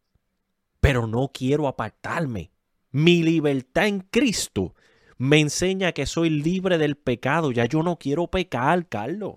[0.79, 2.51] Pero no quiero apartarme.
[2.91, 4.75] Mi libertad en Cristo
[5.17, 7.51] me enseña que soy libre del pecado.
[7.51, 9.35] Ya yo no quiero pecar, Carlos.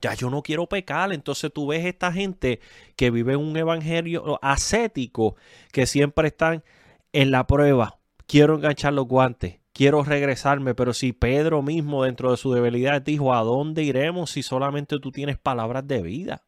[0.00, 1.12] Ya yo no quiero pecar.
[1.12, 2.60] Entonces tú ves esta gente
[2.96, 5.36] que vive un evangelio ascético
[5.72, 6.64] que siempre están
[7.12, 7.98] en la prueba.
[8.26, 9.60] Quiero enganchar los guantes.
[9.72, 10.74] Quiero regresarme.
[10.74, 15.12] Pero si Pedro mismo dentro de su debilidad dijo, ¿a dónde iremos si solamente tú
[15.12, 16.44] tienes palabras de vida?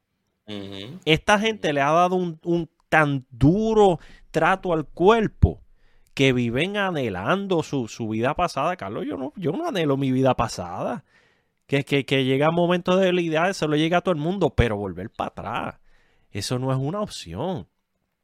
[1.05, 3.99] Esta gente le ha dado un, un tan duro
[4.31, 5.63] trato al cuerpo
[6.15, 8.77] que viven anhelando su, su vida pasada.
[8.77, 11.05] Carlos, yo no, yo no anhelo mi vida pasada.
[11.67, 14.77] Que, que, que llega momentos de debilidad, eso lo llega a todo el mundo, pero
[14.77, 15.81] volver para atrás,
[16.31, 17.67] eso no es una opción.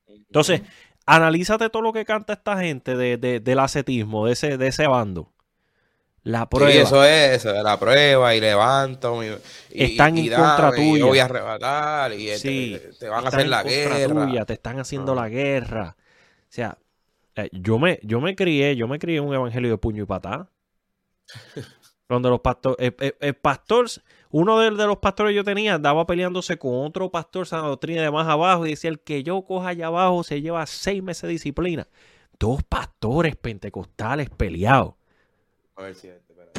[0.06, 0.62] Entonces,
[1.06, 4.86] analízate todo lo que canta esta gente de, de- del ascetismo, de ese, de ese
[4.86, 5.32] bando.
[6.28, 6.70] La Sí, prueba.
[6.72, 9.22] eso es, eso es la prueba y levanto.
[9.24, 9.28] Y,
[9.70, 10.98] y- Están y en contra dame, y tuya.
[11.00, 14.26] yo voy a arrebatar y este, Sí, te, van a hacer la en guerra.
[14.26, 15.14] tuya, te están haciendo Ah.
[15.16, 15.96] la guerra.
[15.98, 16.76] O sea,
[17.34, 20.50] eh, yo me, yo me crié, yo me crié un evangelio de puño y patá.
[22.08, 23.86] Donde los pastores, el, el- el pastor,
[24.30, 28.02] uno de, de los pastores que yo tenía andaba peleándose con otro pastor sana doctrina
[28.02, 31.22] de más abajo y decía, el que yo coja allá abajo se lleva seis meses
[31.22, 31.86] de disciplina.
[32.38, 34.94] Dos pastores pentecostales peleados.
[35.78, 36.50] A ver si este, espera.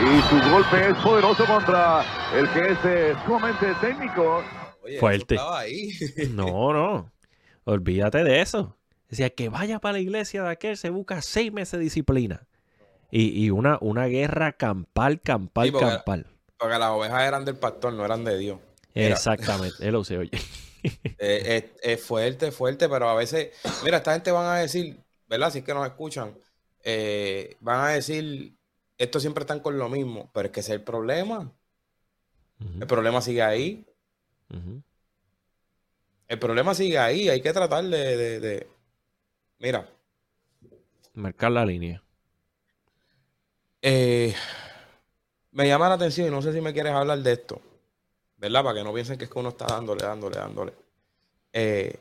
[0.00, 4.42] Y su golpe es poderoso contra el que es eh, sumamente técnico.
[4.82, 5.34] Oye, eso Fuerte.
[5.36, 5.90] estaba ahí.
[6.30, 7.12] No, no.
[7.64, 8.76] Olvídate de eso.
[9.08, 12.46] Decía que vaya para la iglesia de aquel, se busca seis meses de disciplina.
[13.10, 16.26] Y, y una, una guerra campal, campal, Sí, porque- campal.
[16.58, 18.58] Porque las ovejas eran del pastor, no eran de Dios.
[18.94, 19.08] Mira.
[19.10, 20.30] Exactamente, él lo sé, oye.
[21.20, 23.50] Eh, es, es fuerte, fuerte, pero a veces,
[23.82, 25.50] mira, esta gente van a decir, ¿verdad?
[25.50, 26.38] Si es que nos escuchan,
[26.84, 28.56] eh, van a decir,
[28.96, 31.52] estos siempre están con lo mismo, pero es que ese es el problema.
[32.80, 33.84] El problema sigue ahí.
[36.28, 37.28] El problema sigue ahí.
[37.28, 38.66] Hay que tratar de, de- de-
[39.58, 39.88] Mira,
[41.14, 42.00] Marcar la línea.
[43.82, 44.34] eh,
[45.50, 47.60] me llama la atención y no sé si me quieres hablar de esto,
[48.38, 48.64] ¿verdad?
[48.64, 50.72] Para que no piensen que es que uno está dándole, dándole, dándole.
[51.52, 51.98] Eh,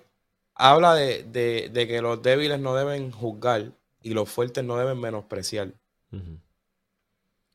[0.55, 3.71] habla de, de- de que los débiles no deben juzgar
[4.01, 5.73] y los fuertes no deben menospreciar.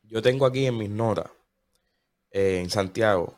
[0.03, 1.30] Yo tengo aquí en mis notas,
[2.30, 3.35] eh, en Santiago,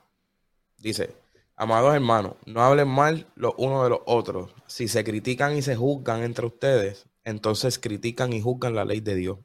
[0.78, 1.14] dice,
[1.56, 4.50] amados hermanos, no hablen mal los unos de los otros.
[4.66, 9.14] Si se critican y se juzgan entre ustedes, entonces critican y juzgan la ley de
[9.14, 9.38] Dios.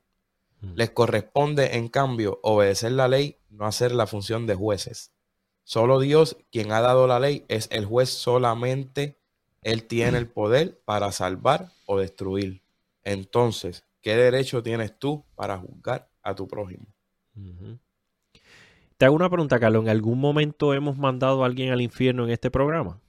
[0.76, 5.12] Les corresponde, en cambio, obedecer la ley, no hacer la función de jueces.
[5.70, 9.20] Solo Dios, quien ha dado la ley, es el juez solamente.
[9.62, 12.64] Él tiene el poder para salvar o destruir.
[13.04, 16.88] Entonces, ¿qué derecho tienes tú para juzgar a tu prójimo?
[18.98, 19.84] Te hago una pregunta, Carlos.
[19.84, 23.00] ¿En algún momento hemos mandado a alguien al infierno en este programa?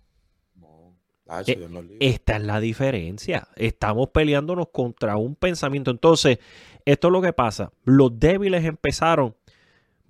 [0.54, 0.98] No,
[1.46, 2.06] Eh, Dios nos libre.
[2.06, 3.48] Esta es la diferencia.
[3.56, 5.90] Estamos peleándonos contra un pensamiento.
[5.90, 6.40] Entonces,
[6.84, 7.72] esto es lo que pasa.
[7.84, 9.34] Los débiles empezaron,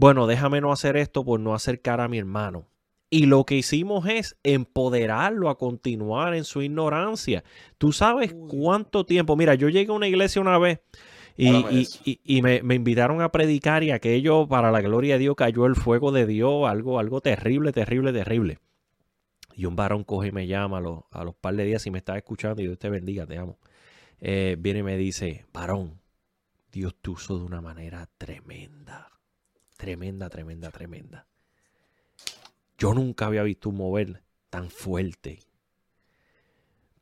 [0.01, 2.66] bueno, déjame no hacer esto por no acercar a mi hermano.
[3.11, 7.44] Y lo que hicimos es empoderarlo a continuar en su ignorancia.
[7.76, 9.36] Tú sabes cuánto tiempo.
[9.36, 10.80] Mira, yo llegué a una iglesia una vez
[11.36, 15.74] y, me, me invitaron a predicar y aquello, para la gloria de Dios, cayó el
[15.74, 18.59] fuego de Dios, algo, algo terrible, terrible, terrible.
[19.55, 21.90] Y un varón coge y me llama a los, a los par de días y
[21.90, 23.59] me está escuchando y Dios te bendiga, te amo.
[24.18, 26.01] Eh, viene y me dice, varón,
[26.72, 29.09] Dios te usó de una manera tremenda.
[29.81, 31.26] Tremenda, tremenda, tremenda.
[32.78, 35.41] Yo nunca había visto un mover tan fuerte.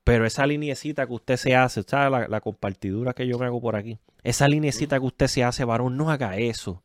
[0.05, 2.11] Pero esa linecita que usted se hace, ¿sabe?
[2.11, 3.99] La, la compartidura que yo me hago por aquí.
[4.23, 6.83] Esa linecita que usted se hace, varón, no haga eso.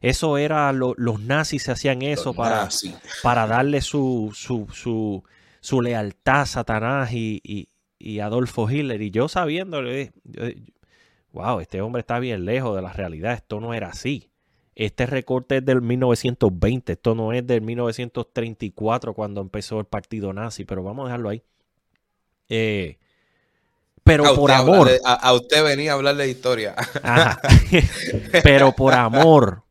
[0.00, 2.94] Eso era, lo- los nazis se hacían eso Los para, nazis.
[3.22, 5.24] para darle su, su, su,
[5.60, 7.68] su lealtad a Satanás y, y-
[7.98, 9.00] y Adolfo Hitler.
[9.00, 9.28] Y yo
[10.24, 10.48] yo-
[11.32, 13.32] wow, este hombre está bien lejos de la realidad.
[13.34, 14.28] Esto no era así.
[14.76, 20.64] Este recorte es del 1920, esto no es del 1934 cuando empezó el partido nazi,
[20.66, 21.42] pero vamos a dejarlo ahí.
[22.48, 22.98] Eh,
[24.04, 26.74] pero A por amor, hablarle- a, a usted venía a hablar de historia.
[27.02, 27.40] Ajá.
[28.44, 29.64] Pero por amor.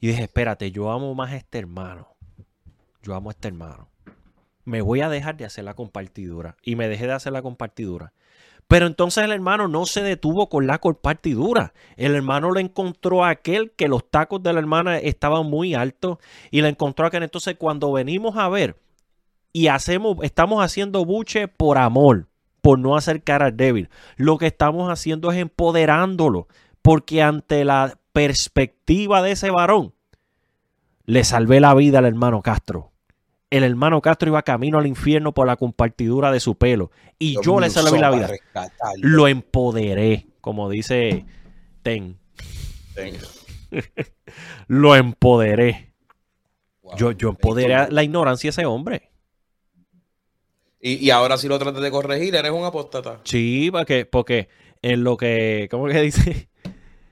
[0.00, 2.08] Y dije, espérate, yo amo más a este hermano.
[3.02, 3.90] Yo amo a este hermano.
[4.64, 6.56] Me voy a dejar de hacer la compartidura.
[6.62, 8.14] Y me dejé de hacer la compartidura.
[8.74, 11.74] Pero entonces el hermano no se detuvo con la compartidura.
[11.96, 16.18] El hermano le encontró a aquel que los tacos de la hermana estaban muy altos.
[16.50, 17.22] Y le encontró a aquel.
[17.22, 18.76] Entonces cuando venimos a ver
[19.52, 22.26] y hacemos, estamos haciendo buche por amor,
[22.62, 23.90] por no acercar al débil.
[24.16, 26.48] Lo que estamos haciendo es empoderándolo,
[26.82, 29.94] porque ante la perspectiva de ese varón,
[31.04, 32.93] le salvé la vida al hermano Castro.
[33.54, 36.90] El hermano Castro iba camino al infierno por la compartidura de su pelo.
[37.20, 38.28] Y Dios yo le salvé la vida.
[38.96, 41.24] Lo empoderé, como dice
[41.84, 42.18] Ten.
[42.96, 43.20] Venga.
[44.66, 45.92] Lo empoderé.
[46.82, 46.96] Wow.
[46.96, 49.12] Yo, yo empoderé a la ignorancia de ese hombre.
[50.80, 53.20] Y, y ahora si lo tratas de corregir, eres un apóstata.
[53.22, 54.48] Sí, porque, porque
[54.82, 56.48] en lo que, ¿cómo que dice?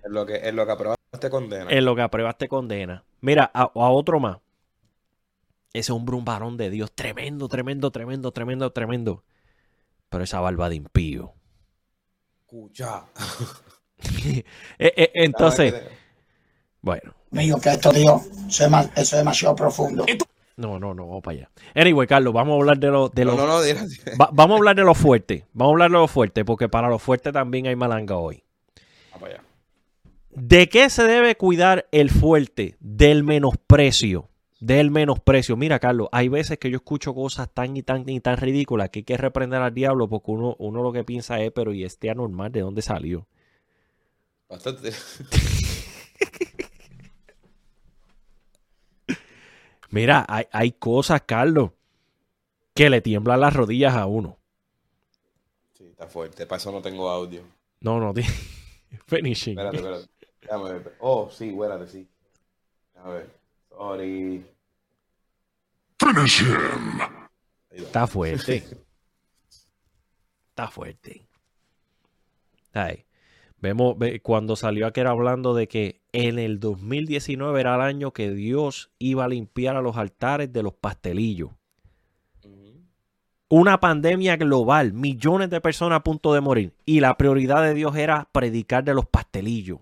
[0.05, 1.71] En lo que, en lo que apruebas te condena.
[1.71, 3.05] En lo que apruebas te condena.
[3.21, 4.39] Mira, a, a otro más.
[5.73, 9.25] Ese hombre, un varón de Dios, tremendo, tremendo, tremendo, tremendo, tremendo.
[10.09, 11.33] Pero esa barba de impío.
[12.41, 13.05] Escucha.
[14.05, 14.45] Eh,
[14.97, 15.73] eh, entonces,
[16.81, 20.05] bueno, Mío, que esto, Dios, eso es, ma- eso es demasiado profundo.
[20.57, 21.51] no, no, no, vamos para allá.
[21.77, 23.61] Anyway, Carlos, vamos a hablar de lo, de No, lo- no, no,
[24.21, 25.47] va- vamos a hablar de lo fuerte.
[25.53, 28.43] Vamos a hablar de lo fuerte, porque para lo fuerte también hay malanga hoy.
[29.13, 29.45] Vamos para allá.
[30.31, 32.77] ¿De qué se debe cuidar el fuerte?
[32.81, 34.29] Del menosprecio.
[34.63, 35.57] Del menosprecio.
[35.57, 39.01] Mira, Carlos, hay veces que yo escucho cosas tan y tan y tan ridículas que
[39.01, 42.11] hay que reprender al diablo porque uno, uno lo que piensa es, pero ¿y este
[42.11, 43.27] anormal de dónde salió?
[44.49, 44.93] Bastante.
[49.91, 51.73] Mira, hay, hay cosas, Carlos,
[52.73, 54.39] que le tiemblan las rodillas a uno.
[55.73, 56.47] Sí, está fuerte.
[56.47, 57.43] Para eso no tengo audio.
[57.81, 58.15] No, no,
[59.09, 59.59] finishing.
[59.59, 60.07] Espérate, espérate.
[60.41, 60.95] Déjame ver.
[61.01, 62.07] Oh, sí, espérate, sí.
[62.95, 63.29] A ver.
[63.71, 64.52] Sorry.
[66.07, 66.27] Ahí.
[67.71, 68.65] Está fuerte.
[70.51, 71.27] Está fuerte.
[72.73, 73.05] Ay.
[73.59, 78.31] Vemos ve- cuando salió aquel hablando de que en el 2019 era el año que
[78.33, 81.51] Dios iba a limpiar a los altares de los pastelillos.
[83.49, 86.75] Una pandemia global, millones de personas a punto de morir.
[86.87, 89.79] Y la prioridad de Dios era predicar de los pastelillos.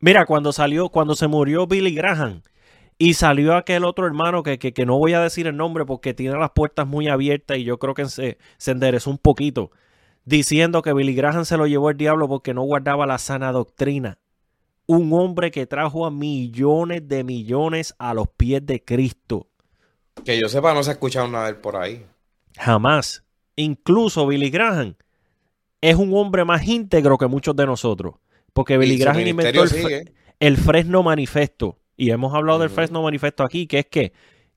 [0.00, 2.42] Mira, cuando salió, cuando se murió Billy Graham
[2.98, 6.14] y salió aquel otro hermano que, que- que no voy a decir el nombre porque
[6.14, 9.70] tiene las puertas muy abiertas y yo creo que se, se enderezó un poquito,
[10.24, 14.18] diciendo que Billy Graham se lo llevó el diablo porque no guardaba la sana doctrina.
[14.86, 19.48] Un hombre que trajo a millones de millones a los pies de Cristo.
[20.24, 22.04] Que yo sepa, no se ha escuchado nada de él por ahí.
[22.58, 23.24] Jamás.
[23.56, 24.94] Incluso Billy Graham
[25.80, 28.16] es un hombre más íntegro que muchos de nosotros.
[28.52, 31.78] Porque Billy Graham inventó el, el Fresno Manifesto.
[31.96, 32.70] Y hemos hablado del.
[32.70, 34.12] Fresno Manifesto aquí, que es que,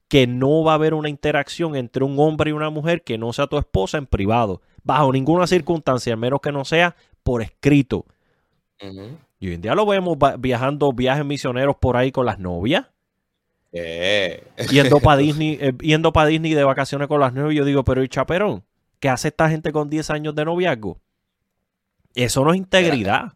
[0.08, 3.34] que no va a haber una interacción entre un hombre y una mujer que no
[3.34, 4.62] sea tu esposa en privado.
[4.84, 8.06] Bajo ninguna circunstancia, al menos que no sea por escrito.
[9.40, 12.88] Y hoy en día lo vemos viajando viajes misioneros por ahí con las novias.
[13.74, 14.44] Eh.
[14.72, 18.04] yendo para Disney, eh, yendo para Disney de vacaciones con las novias, yo digo, pero
[18.04, 18.64] ¿y chaperón?
[19.00, 21.00] ¿Qué hace esta gente con 10 años de noviazgo?
[22.16, 23.34] Eso no es integridad.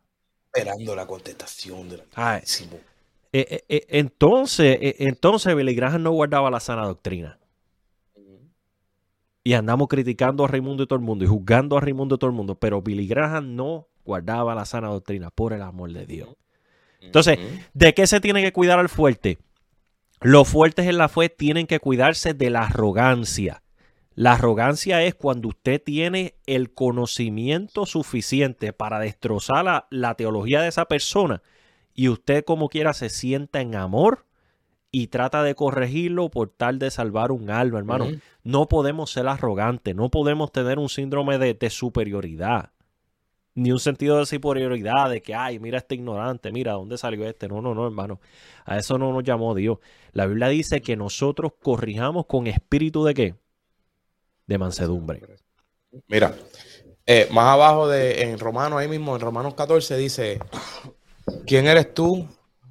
[0.53, 2.79] Esperando la contestación del Ay, Altísimo.
[3.33, 7.39] Eh, eh, eh, entonces, eh, entonces Billy Graham no guardaba la sana doctrina.
[9.43, 12.29] Y andamos criticando a Raimundo y todo el mundo y juzgando a Raimundo y todo
[12.29, 16.29] el mundo, pero Billy Graham no guardaba la sana doctrina, por el amor de Dios.
[16.99, 17.39] Entonces.
[17.73, 19.39] ¿De qué se tiene que cuidar al fuerte?
[20.19, 23.63] Los fuertes en la fe tienen que cuidarse de la arrogancia.
[24.13, 30.67] La arrogancia es cuando usted tiene el conocimiento suficiente para destrozar la, la teología de
[30.67, 31.41] esa persona
[31.93, 34.25] y usted como quiera se sienta en amor
[34.91, 38.09] y trata de corregirlo por tal de salvar un alma, hermano.
[38.43, 42.71] No podemos ser arrogantes, no podemos tener un síndrome de, de superioridad,
[43.55, 47.47] ni un sentido de superioridad, de que, ay, mira este ignorante, mira, ¿dónde salió este?
[47.47, 48.19] No, no, no, hermano.
[48.65, 49.79] A eso no nos llamó Dios.
[50.11, 53.35] La Biblia dice que nosotros corrijamos con espíritu de qué?
[54.47, 55.21] De mansedumbre.
[56.07, 56.35] Mira,
[57.05, 60.39] eh, más abajo de en Romanos, ahí mismo, en Romanos 14, dice:
[61.45, 62.27] ¿Quién eres tú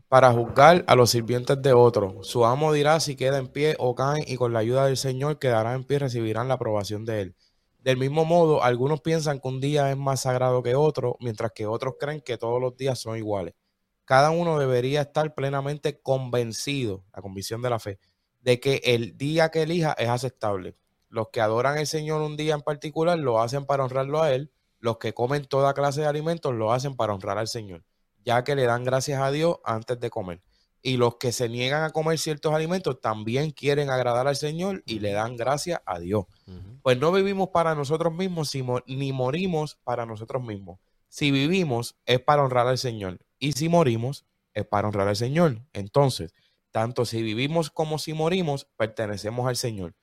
[0.08, 2.22] para juzgar a los sirvientes de otro?
[2.22, 5.38] Su amo dirá si queda en pie o caen, y con la ayuda del Señor
[5.38, 7.36] quedará en pie y recibirán la aprobación de él.
[7.78, 11.66] Del mismo modo, algunos piensan que un día es más sagrado que otro, mientras que
[11.66, 13.54] otros creen que todos los días son iguales.
[14.04, 17.98] Cada uno debería estar plenamente convencido, la convicción de la fe,
[18.40, 20.76] de que el día que elija es aceptable.
[21.08, 24.52] Los que adoran al Señor un día en particular lo hacen para honrarlo a Él.
[24.78, 27.84] Los que comen toda clase de alimentos lo hacen para honrar al Señor,
[28.24, 30.42] ya que le dan gracias a Dios antes de comer.
[30.82, 35.00] Y los que se niegan a comer ciertos alimentos también quieren agradar al Señor y
[35.00, 36.24] le dan gracias a Dios.
[36.82, 38.50] Pues no vivimos para nosotros mismos,
[38.86, 40.78] ni morimos para nosotros mismos.
[41.08, 45.60] Si vivimos es para honrar al Señor y si morimos es para honrar al Señor.
[45.72, 46.32] Entonces,
[46.70, 49.94] tanto si vivimos como si morimos, pertenecemos al Señor.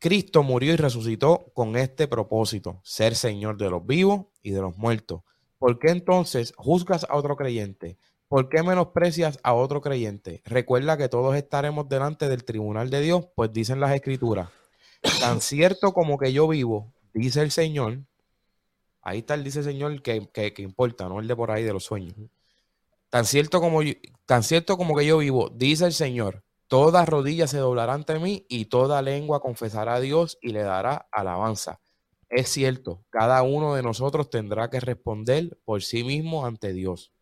[0.00, 4.76] Cristo murió y resucitó con este propósito, ser Señor de los vivos y de los
[4.76, 5.22] muertos.
[5.58, 7.96] ¿Por qué entonces juzgas a otro creyente?
[8.28, 10.42] ¿Por qué menosprecias a otro creyente?
[10.44, 14.50] Recuerda que todos estaremos delante del tribunal de Dios, pues dicen las escrituras,
[15.20, 18.00] tan cierto como que yo vivo, dice el Señor,
[19.02, 21.64] ahí está el dice el Señor que, que, que importa, no el de por ahí
[21.64, 22.14] de los sueños.
[23.10, 23.94] Tan cierto como yo-
[24.26, 28.46] tan cierto como que yo vivo, dice el Señor, toda rodilla se doblará ante mí
[28.48, 31.80] y toda lengua confesará a Dios y le dará alabanza.
[32.28, 37.12] Es cierto, cada uno de nosotros tendrá que responder por sí mismo ante Dios.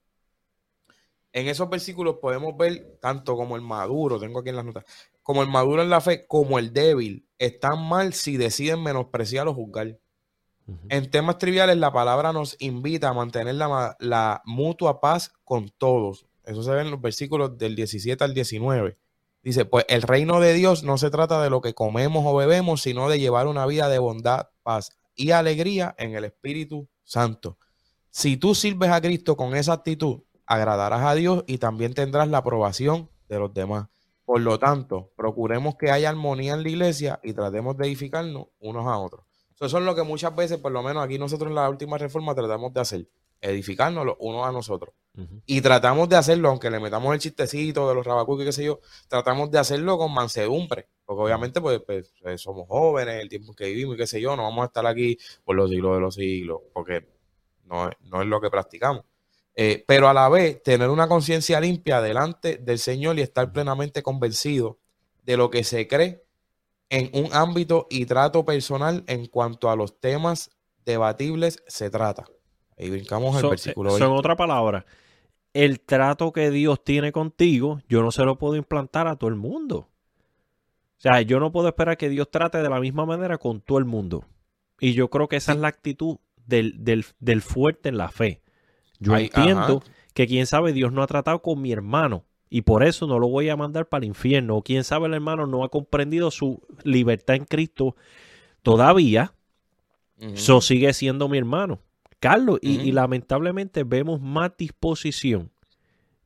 [1.32, 4.84] En esos versículos podemos ver tanto como el maduro, tengo aquí en las notas,
[5.22, 9.54] como el maduro en la fe, como el débil, están mal si deciden menospreciar o
[9.54, 9.98] juzgar.
[10.88, 16.26] En temas triviales, la palabra nos invita a mantener la, la mutua paz con todos.
[16.44, 18.96] Eso se ve en los versículos del 17 al 19.
[19.42, 22.82] Dice, pues el reino de Dios no se trata de lo que comemos o bebemos,
[22.82, 27.57] sino de llevar una vida de bondad, paz y alegría en el Espíritu Santo.
[28.11, 32.39] Si tú sirves a Cristo con esa actitud, agradarás a Dios y también tendrás la
[32.39, 33.87] aprobación de los demás.
[34.25, 38.87] Por lo tanto, procuremos que haya armonía en la iglesia y tratemos de edificarnos unos
[38.87, 39.25] a otros.
[39.61, 42.35] Eso es lo que muchas veces, por lo menos aquí nosotros en la última reforma,
[42.35, 43.09] tratamos de hacer,
[43.41, 44.95] edificarnos los unos a nosotros.
[45.47, 48.64] Y tratamos de hacerlo, aunque le metamos el chistecito de los rabacucos y qué sé
[48.64, 50.89] yo, tratamos de hacerlo con mansedumbre.
[51.07, 54.42] Porque obviamente, pues, pues, somos jóvenes, el tiempo que vivimos y qué sé yo, no
[54.42, 57.07] vamos a estar aquí por los siglos de los siglos, porque
[57.64, 59.04] no, es- no es lo que practicamos.
[59.54, 64.02] Eh, pero a la vez, tener una conciencia limpia delante del Señor y estar plenamente
[64.02, 64.78] convencido
[65.24, 66.24] de lo que se cree
[66.90, 70.50] en un ámbito y trato personal en cuanto a los temas
[70.84, 72.24] debatibles se trata.
[72.78, 74.07] Ahí brincamos al So- versículo eh, 20.
[74.07, 74.84] son otra palabra.
[75.54, 79.36] El trato que Dios tiene contigo, yo no se lo puedo implantar a todo el
[79.36, 79.88] mundo.
[80.99, 83.78] O sea, yo no puedo esperar que Dios trate de la misma manera con todo
[83.78, 84.24] el mundo.
[84.80, 88.42] Y yo creo que esa es la actitud del, del- del fuerte en la fe.
[88.99, 89.92] Yo Ay, entiendo ajá.
[90.14, 93.28] que quién sabe Dios no ha tratado con mi hermano y por eso no lo
[93.28, 94.57] voy a mandar para el infierno.
[94.57, 97.94] O quién sabe el hermano no ha comprendido su libertad en Cristo
[98.62, 99.34] todavía.
[100.18, 101.80] Eso sigue siendo mi hermano.
[102.20, 105.51] Carlos, y lamentablemente vemos más disposición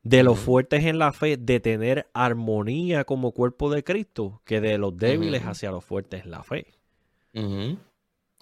[0.03, 4.77] de los fuertes en la fe de tener armonía como cuerpo de Cristo que de
[4.77, 6.67] los débiles hacia los fuertes en la fe.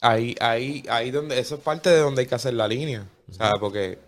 [0.01, 3.05] Ahí, ahí, ahí donde, eso es parte de donde hay que hacer la línea.
[3.30, 3.99] O sea, porque,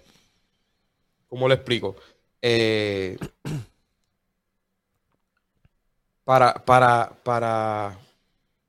[1.28, 1.96] ¿cómo le explico?
[2.42, 3.18] Eh,
[6.24, 8.00] para, para, para,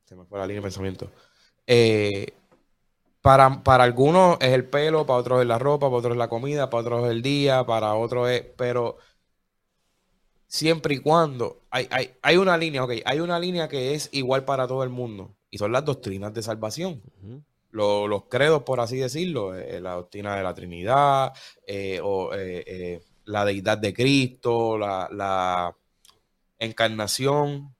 [0.05, 1.09] se me fue la línea de pensamiento.
[1.65, 2.33] Eh,
[3.23, 6.27] para, para algunos es el pelo, para otros es la ropa, para otros es la
[6.29, 8.97] comida, para otros es el día, para otros es, pero
[10.47, 14.45] siempre y cuando hay, hay, hay una línea, ok, hay una línea que es igual
[14.45, 17.01] para todo el mundo y son las doctrinas de salvación.
[17.23, 17.41] Ujú.
[17.71, 21.33] Lo- los credos, por así decirlo, eh, la doctrina de la Trinidad,
[21.65, 25.75] eh, o eh, eh, la deidad de Cristo, la, la
[26.59, 27.73] encarnación,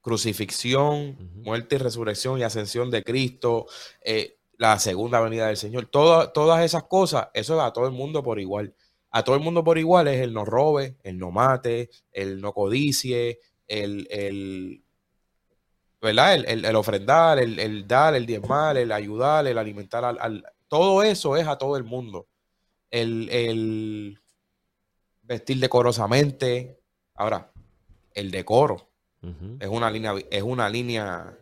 [0.00, 3.66] crucifixión, muerte y resurrección y ascensión de Cristo,
[4.04, 7.92] eh, la segunda venida del Señor, Toda- todas esas cosas, eso es a todo el
[7.92, 8.74] mundo por igual.
[9.10, 12.52] A todo el mundo por igual es el no robe, el no mate, el no
[12.52, 14.82] codicie, el, el,
[16.00, 16.34] ¿verdad?
[16.34, 20.44] El, el- el ofrendar, el, el dar, el diezmar, el ayudar, el alimentar al, al-
[20.68, 22.26] todo eso es a todo el mundo.
[22.90, 24.20] El, el
[25.22, 26.80] vestir decorosamente.
[27.14, 27.50] Ahora,
[28.14, 28.88] el decoro
[29.60, 31.36] es una línea, es una línea,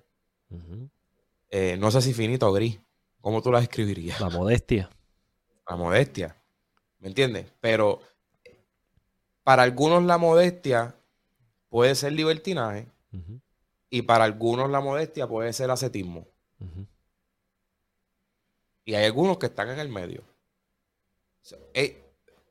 [1.51, 2.79] eh, no sé si finito o gris.
[3.25, 4.21] ¿Cómo tú la escribirías?
[4.21, 4.91] La modestia.
[5.67, 6.37] La modestia.
[6.99, 7.51] ¿Me entiendes?
[7.59, 8.03] Pero
[9.43, 10.95] para algunos la modestia
[11.71, 12.87] puede ser libertinaje
[13.89, 16.29] y para algunos la modestia puede ser ascetismo.
[18.85, 20.23] Y hay algunos que están en el medio.
[21.73, 21.95] Es,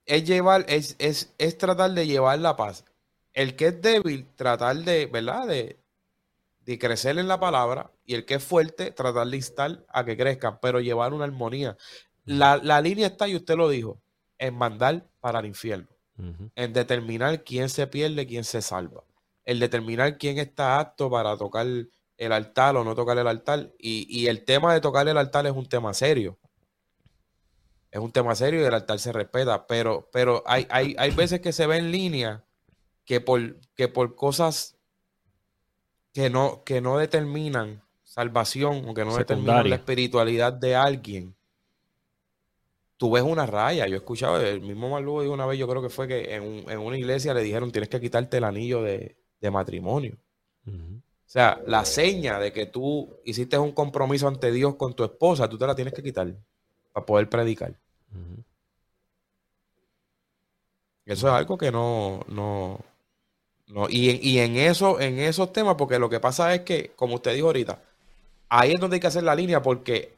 [0.07, 2.84] es llevar, es, es, es tratar de llevar la paz.
[3.34, 5.45] El que es débil, tratar de, ¿verdad?
[5.45, 5.78] De,
[6.66, 7.91] de crecer en la palabra.
[8.05, 11.78] Y el que es fuerte, tratar de instar a que crezcan, pero llevar una armonía.
[12.26, 14.01] La, la línea está, y usted lo dijo,
[14.38, 15.88] en mandar para el infierno.
[16.55, 19.03] En determinar quién se pierde, quién se salva.
[19.45, 23.74] El determinar quién está apto para tocar el altar o no tocar el altar.
[23.80, 26.38] Y, y el tema de tocar el altar es un tema serio.
[27.91, 29.66] Es un tema serio y el altar se respeta.
[29.66, 32.45] Pero, pero hay, hay, hay veces que se ve en línea
[33.05, 34.78] que por, que por cosas
[36.14, 41.36] que no, que no determinan salvación o que no determinan la espiritualidad de alguien,
[42.97, 43.88] tú ves una raya.
[43.88, 46.43] Yo he escuchado, el mismo Malugo dijo una vez, yo creo que fue que en,
[46.43, 50.16] un- en una iglesia le dijeron tienes que quitarte el anillo de, de matrimonio.
[51.26, 55.49] O sea, la seña de que tú hiciste un compromiso ante Dios con tu esposa,
[55.49, 56.32] tú te la tienes que quitar
[56.91, 57.74] para poder predicar.
[61.05, 62.80] Eso es algo que no, no,
[63.74, 63.88] no.
[63.89, 67.15] Y en, y en eso, en esos temas, porque lo que pasa es que, como
[67.15, 67.82] usted dijo ahorita,
[68.47, 70.13] ahí es donde hay que hacer la línea, porque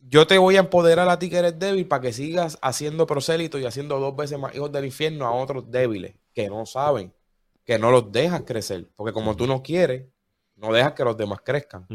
[0.00, 3.58] yo te voy a empoderar a ti que eres débil para que sigas haciendo prosélito
[3.58, 7.10] y haciendo dos veces más hijos del infierno a otros débiles que no saben,
[7.64, 8.86] que no los dejas crecer.
[8.96, 10.04] Porque como tú no quieres,
[10.56, 11.86] no dejas que los demás crezcan.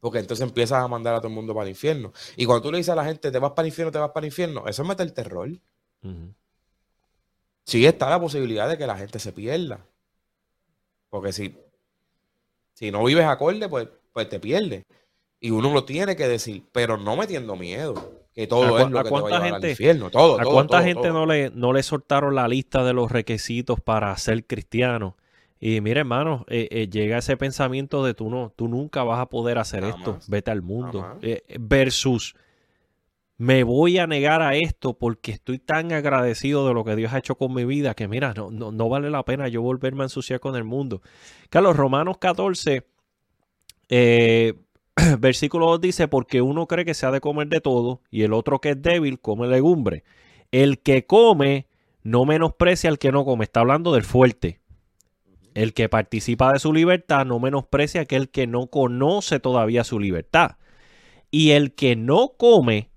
[0.00, 2.14] Porque entonces empiezas a mandar a todo el mundo para el infierno.
[2.36, 4.10] Y cuando tú le dices a la gente, te vas para el infierno, te vas
[4.10, 5.50] para el infierno, eso es meter terror.
[7.64, 9.86] Sí está la posibilidad de que la gente se pierda.
[11.10, 11.56] Porque si,
[12.74, 14.84] si no vives acorde, pues, pues te pierdes.
[15.40, 18.22] Y uno lo tiene que decir, pero no metiendo miedo.
[18.32, 20.10] Que ¿A todo es lo que te va a al infierno.
[20.10, 23.12] Todo, ¿A todo, cuánta todo, gente no le, no le soltaron la lista de los
[23.12, 25.16] requisitos para ser cristiano?
[25.64, 29.26] Y mira, hermano, eh, eh, llega ese pensamiento de tú no, tú nunca vas a
[29.26, 31.18] poder hacer esto, vete al mundo.
[31.22, 32.34] Eh, versus,
[33.42, 37.18] me voy a negar a esto porque estoy tan agradecido de lo que Dios ha
[37.18, 40.04] hecho con mi vida que mira, no, no, no vale la pena yo volverme a
[40.04, 41.02] ensuciar con el mundo.
[41.50, 42.86] Carlos, Romanos 14,
[43.88, 44.54] eh,
[45.18, 48.32] versículo 2 dice, porque uno cree que se ha de comer de todo y el
[48.32, 50.04] otro que es débil come legumbre.
[50.52, 51.66] El que come
[52.04, 53.42] no menosprecia al que no come.
[53.42, 54.60] Está hablando del fuerte.
[55.54, 60.58] El que participa de su libertad no menosprecia aquel que no conoce todavía su libertad.
[61.32, 62.91] Y el que no come,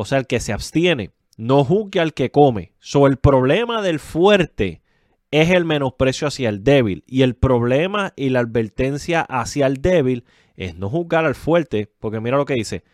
[0.00, 2.70] o sea, el que se abstiene, no juzgue al que come.
[2.78, 4.80] So, el problema del fuerte
[5.32, 7.02] es el menosprecio hacia el débil.
[7.08, 10.24] Y el problema y la advertencia hacia el débil
[10.54, 12.84] es no juzgar al fuerte, porque mira lo que dice.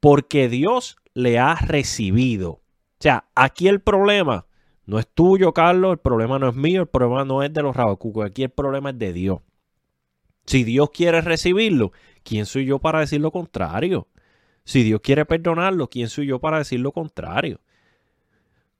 [0.00, 2.50] porque Dios le ha recibido.
[2.50, 2.62] O
[3.00, 4.44] sea, aquí el problema
[4.84, 7.74] no es tuyo, Carlos, el problema no es mío, el problema no es de los
[7.74, 9.38] rabacucos, aquí el problema es de Dios.
[10.44, 11.92] Si Dios quiere recibirlo,
[12.22, 14.08] ¿quién soy yo para decir lo contrario?
[14.64, 17.60] Si Dios quiere perdonarlo, ¿quién soy yo para decir lo contrario?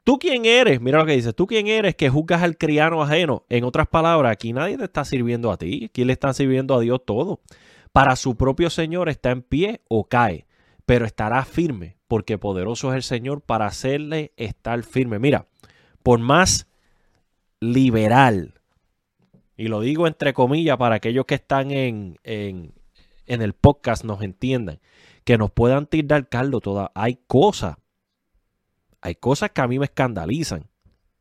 [0.04, 0.80] ¿Tú quién eres?
[0.80, 1.32] Mira lo que dice.
[1.32, 3.44] ¿Tú quién eres que juzgas al criano ajeno?
[3.48, 5.86] En otras palabras, aquí nadie te está sirviendo a ti.
[5.86, 7.40] Aquí le está sirviendo a Dios todo.
[7.92, 10.46] Para su propio Señor está en pie o cae,
[10.86, 15.18] pero estará firme, porque poderoso es el Señor para hacerle estar firme.
[15.18, 15.46] Mira,
[16.02, 16.68] por más
[17.60, 18.54] liberal,
[19.56, 22.72] y lo digo entre comillas para aquellos que están en, en,
[23.26, 24.80] en el podcast nos entiendan,
[25.24, 27.76] que nos puedan tirar Carlos, toda, hay cosas
[29.00, 30.68] hay cosas que a mí me escandalizan.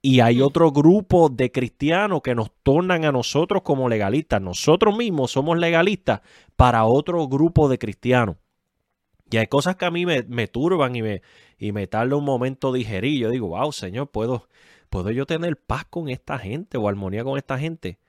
[0.02, 4.42] Y hay otro grupo de cristianos que nos tornan a nosotros como legalistas.
[4.42, 6.22] Nosotros mismos somos legalistas
[6.56, 8.38] para otro grupo de cristianos.
[9.30, 11.22] Y hay cosas que a mí me, turban y me,
[11.58, 13.20] y me tarda un momento digerir.
[13.20, 14.48] Yo digo, wow, Señor, ¿puedo,
[14.90, 18.00] ¿puedo yo tener paz con esta gente o armonía con esta gente?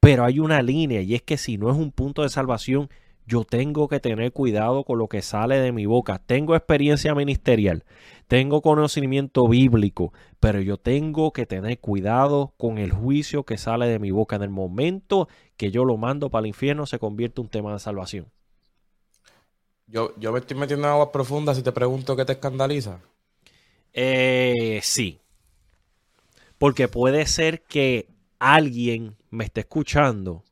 [0.00, 2.90] Pero hay una línea y es que si no es un punto de salvación,
[3.26, 6.20] yo tengo que tener cuidado con lo que sale de mi boca.
[6.24, 7.84] Tengo experiencia ministerial,
[8.28, 13.98] tengo conocimiento bíblico, pero yo tengo que tener cuidado con el juicio que sale de
[13.98, 14.36] mi boca.
[14.36, 17.72] En el momento que yo lo mando para el infierno, se convierte en un tema
[17.72, 18.30] de salvación.
[19.88, 23.00] Yo, yo me estoy metiendo en aguas profundas y te pregunto qué te escandaliza.
[23.92, 25.20] Eh, sí.
[26.58, 28.08] Porque puede ser que
[28.38, 30.44] alguien me esté escuchando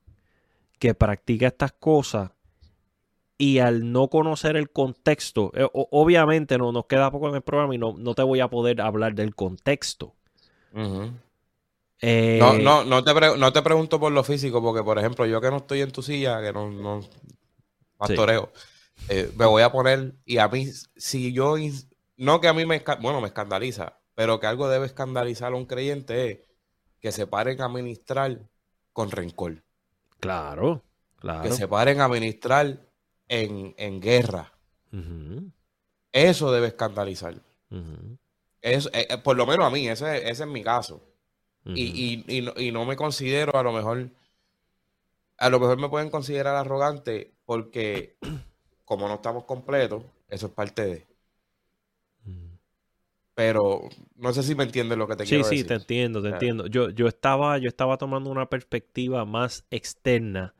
[0.78, 2.33] que practica estas cosas
[3.36, 7.74] y al no conocer el contexto, eh, obviamente no nos queda poco en el programa
[7.74, 10.14] y no, no te voy a poder hablar del contexto.
[12.00, 15.40] Eh, no, no, no, te no te pregunto por lo físico, porque por ejemplo, yo
[15.40, 17.00] que no estoy en tu silla, que no, no
[17.96, 18.52] pastoreo,
[19.08, 21.56] eh, me voy a poner, y a mí, si yo,
[22.16, 25.66] no que a mí me, bueno, me escandaliza, pero que algo debe escandalizar a un
[25.66, 26.38] creyente es
[27.00, 28.38] que se paren a ministrar
[28.92, 29.62] con rencor.
[30.20, 30.82] Claro,
[31.16, 31.42] claro.
[31.42, 32.78] Que se paren a ministrar
[33.28, 34.52] en, guerra.
[36.12, 37.34] Eso debe escandalizar.
[38.62, 41.02] Eh, eh, por lo menos a mí, ese, es mi caso.
[41.64, 44.08] y, no, me considero, a lo mejor,
[45.38, 48.16] a lo mejor me pueden considerar arrogante porque
[48.84, 51.06] como no estamos completos, eso es parte de.
[53.34, 55.58] Pero no sé si me entiendes lo que te quiero decir.
[55.58, 56.68] Sí, sí, te entiendo, te entiendo.
[56.68, 60.54] Yo, yo, estaba, yo estaba tomando una perspectiva más externa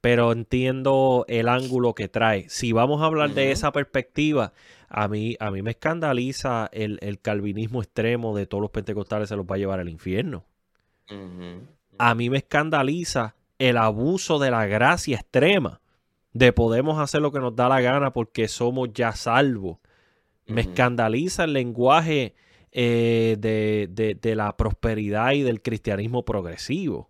[0.00, 2.48] pero entiendo el ángulo que trae.
[2.48, 4.52] Si vamos a hablar de esa perspectiva,
[4.88, 9.46] a mí, a mí me escandaliza el, calvinismo extremo de todos los pentecostales se los
[9.46, 10.44] va a llevar al infierno.
[11.98, 15.80] A mí me escandaliza el abuso de la gracia extrema,
[16.32, 19.78] de podemos hacer lo que nos da la gana porque somos ya salvos.
[20.46, 22.34] Me escandaliza el lenguaje
[22.72, 27.09] eh, de, de la prosperidad y del cristianismo progresivo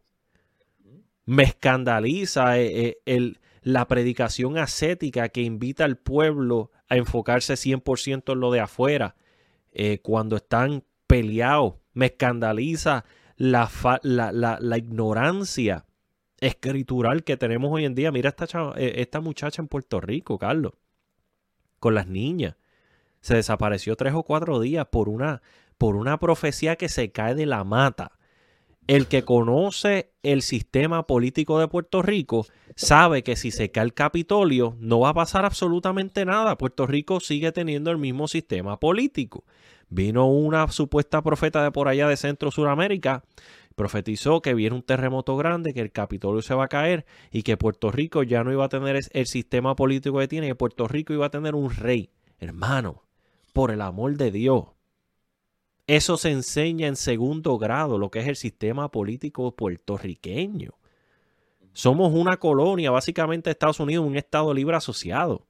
[1.31, 8.41] me escandaliza eh, eh, la predicación ascética que invita al pueblo a enfocarse 100% en
[8.41, 9.15] lo de afuera
[9.71, 11.75] eh, cuando están peleados.
[11.93, 13.05] Me escandaliza
[13.37, 13.71] la,
[14.03, 15.87] la, ignorancia
[16.41, 18.11] escritural que tenemos hoy en día.
[18.11, 20.73] Mira esta, esta muchacha en Puerto Rico, Carlos,
[21.79, 22.57] con las niñas.
[23.21, 25.43] Se desapareció tres o cuatro días por una,
[25.79, 28.19] por una profecía que se cae de la mata
[28.91, 33.95] el que conoce el sistema político de Puerto Rico sabe que si se cae el
[33.95, 36.59] Capitolio no va a pasar absolutamente nada.
[36.59, 39.45] Puerto Rico sigue teniendo el mismo sistema político.
[39.91, 43.23] Vino una supuesta profeta de por allá de Centro Suramérica,
[43.77, 47.57] profetizó que viene un terremoto grande, que el Capitolio se va a caer y que
[47.57, 51.13] Puerto Rico ya no iba a tener el sistema político que tiene, que Puerto Rico
[51.13, 52.11] iba a tener un rey.
[52.41, 53.05] Hermano,
[53.53, 54.65] por el amor de Dios,
[55.97, 60.79] eso se enseña en segundo grado, lo que es el sistema político puertorriqueño.
[61.73, 65.49] Somos una colonia, básicamente Estados Unidos, un Estado libre asociado.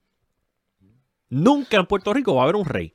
[1.28, 2.94] Nunca en Puerto Rico va a haber un rey,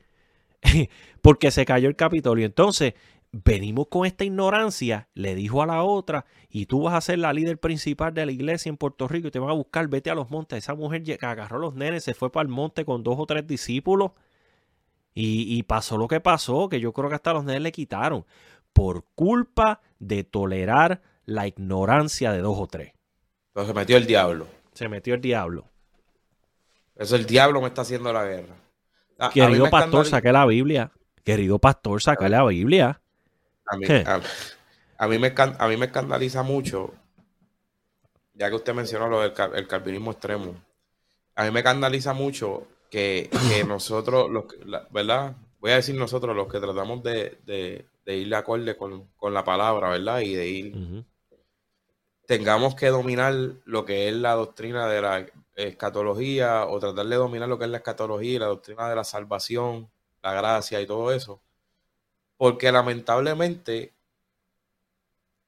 [1.22, 2.46] porque se cayó el Capitolio.
[2.46, 2.94] Entonces,
[3.30, 7.32] venimos con esta ignorancia, le dijo a la otra, y tú vas a ser la
[7.32, 10.16] líder principal de la iglesia en Puerto Rico y te van a buscar, vete a
[10.16, 10.58] los montes.
[10.58, 13.46] Esa mujer agarró a los nenes, se fue para el monte con dos o tres
[13.46, 14.10] discípulos
[15.18, 18.26] y, pasó lo que pasó, que yo creo que hasta los nenes le quitaron,
[18.74, 22.92] por culpa de tolerar la ignorancia de dos o tres.
[23.48, 24.46] Entonces se metió el diablo.
[24.74, 25.64] Se metió el diablo.
[26.94, 28.56] Eso el diablo me está haciendo la guerra.
[29.32, 30.92] Querido pastor, saque la Biblia.
[31.24, 33.00] Querido pastor, saque la Biblia.
[33.64, 36.92] A mí, me, a mí me escandaliza mucho,
[38.34, 40.54] ya que usted mencionó lo del el calvinismo extremo.
[41.34, 45.36] A mí me escandaliza mucho que, que nosotros, los, la- ¿verdad?
[45.60, 49.34] Voy a decir nosotros, los que tratamos de, de, de ir de acorde con, con
[49.34, 50.20] la palabra, ¿verdad?
[50.20, 50.78] Y de ir,
[52.26, 53.34] tengamos que dominar
[53.64, 57.70] lo que es la doctrina de la escatología o tratar de dominar lo que es
[57.70, 59.90] la escatología la doctrina de la salvación,
[60.22, 61.40] la gracia y todo eso.
[62.38, 63.94] Porque lamentablemente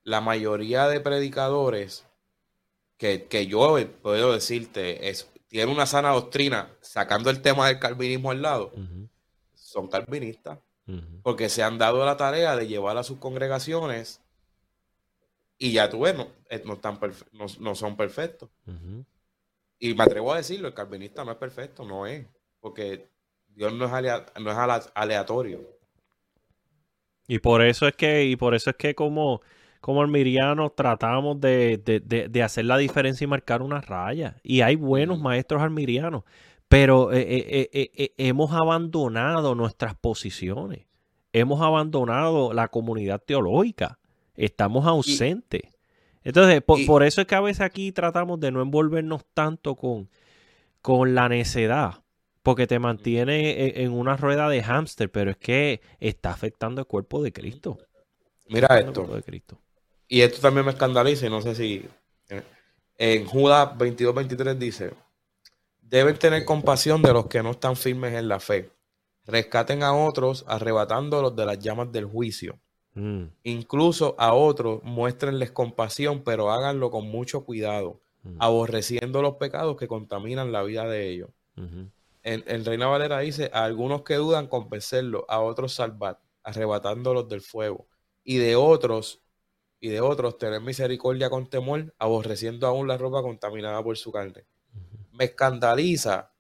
[0.02, 2.04] la mayoría de predicadores
[2.98, 8.30] que, que yo puedo decirte es, tienen una sana doctrina, sacando el tema del calvinismo
[8.30, 8.72] al lado,
[9.54, 10.58] son calvinistas
[11.22, 14.20] porque se han dado la tarea de llevar a sus congregaciones
[15.58, 16.98] y ya tú ves, no, eh, no están
[17.32, 18.48] no, no son perfectos.
[19.78, 22.26] Y me atrevo a decirlo, el calvinista no es perfecto, no es,
[22.60, 23.08] porque
[23.48, 25.60] Dios no es, alea- no es aleatorio.
[27.26, 29.42] Y por eso es que, y por eso es que como,
[29.80, 34.36] como almirianos tratamos de, de- de- de hacer la diferencia y marcar una raya.
[34.42, 36.24] Y hay buenos maestros almirianos,
[36.68, 40.86] pero eh, eh, eh, hemos abandonado nuestras posiciones.
[41.32, 43.98] Hemos abandonado la comunidad teológica.
[44.34, 45.62] Estamos ausentes.
[46.22, 49.76] Entonces, por, y- por eso es que a veces aquí tratamos de no envolvernos tanto
[49.76, 50.08] con,
[50.82, 52.02] con la necedad.
[52.42, 56.86] Porque te mantiene en, en una rueda de hámster, pero es que está afectando el
[56.86, 57.78] cuerpo de Cristo.
[58.48, 59.60] Mira El cuerpo esto, de Cristo.
[60.08, 61.86] Y esto también me escandaliza y no sé si...
[62.30, 62.42] eh,
[62.98, 64.92] En Judas 22-23 dice,
[65.82, 68.70] deben tener compasión de los que no están firmes en la fe.
[69.26, 72.58] Rescaten a otros arrebatándolos de las llamas del juicio.
[72.94, 79.76] Mm, Incluso a otros muéstrenles compasión, pero háganlo con mucho cuidado, mm, aborreciendo los pecados
[79.76, 81.30] que contaminan la vida de ellos.
[81.56, 81.90] ujú,
[82.22, 87.40] En, en Reina Valera dice, a algunos que dudan convencerlos, a otros salvar, arrebatándolos del
[87.40, 87.86] fuego.
[88.24, 89.20] Y de otros,
[89.80, 94.44] y de otros tener misericordia con temor, aborreciendo aún la ropa contaminada por su carne.
[95.12, 96.32] Me escandaliza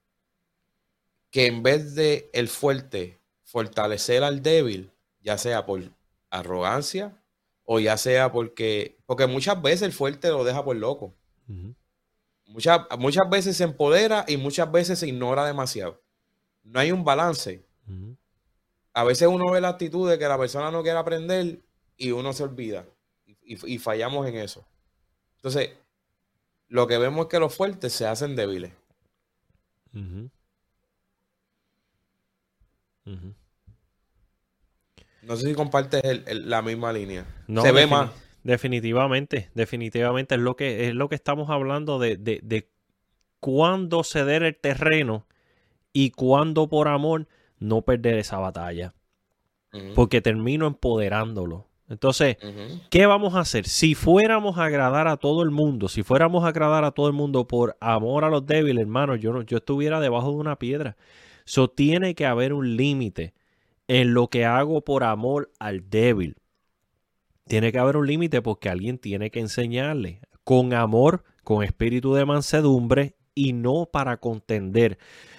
[1.30, 5.82] que en vez de el fuerte fortalecer al débil, ya sea por
[6.30, 7.22] arrogancia
[7.64, 11.14] o ya sea porque, porque muchas veces el fuerte lo deja por loco.
[12.46, 16.02] Muchas, muchas veces se empodera y muchas veces se ignora demasiado.
[16.62, 17.66] No hay un balance.
[18.94, 21.62] A veces uno ve la actitud de que la persona no quiere aprender
[21.96, 22.86] y uno se olvida.
[23.48, 24.66] Y, fallamos en eso.
[25.36, 25.70] Entonces,
[26.68, 28.72] lo que vemos es que los fuertes se hacen débiles.
[35.22, 37.24] No sé si compartes el- el- la misma línea.
[37.46, 38.10] No, se ve más.
[38.44, 42.70] Definitivamente, definitivamente es lo que es lo que estamos hablando de, de, de
[43.40, 45.26] cuándo ceder el terreno
[45.92, 47.26] y cuándo por amor
[47.58, 48.94] no perder esa batalla.
[49.94, 51.67] Porque termino empoderándolo.
[51.88, 52.36] Entonces,
[52.90, 53.66] ¿qué vamos a hacer?
[53.66, 57.14] Si fuéramos a agradar a todo el mundo, si fuéramos a agradar a todo el
[57.14, 60.96] mundo por amor a los débiles, hermano, yo, no, yo estuviera debajo de una piedra.
[61.44, 63.32] So, tiene que haber un límite
[63.86, 66.36] en lo que hago por amor al débil.
[67.46, 72.26] Tiene que haber un límite porque alguien tiene que enseñarle con amor, con espíritu de
[72.26, 74.98] mansedumbre y no para contender.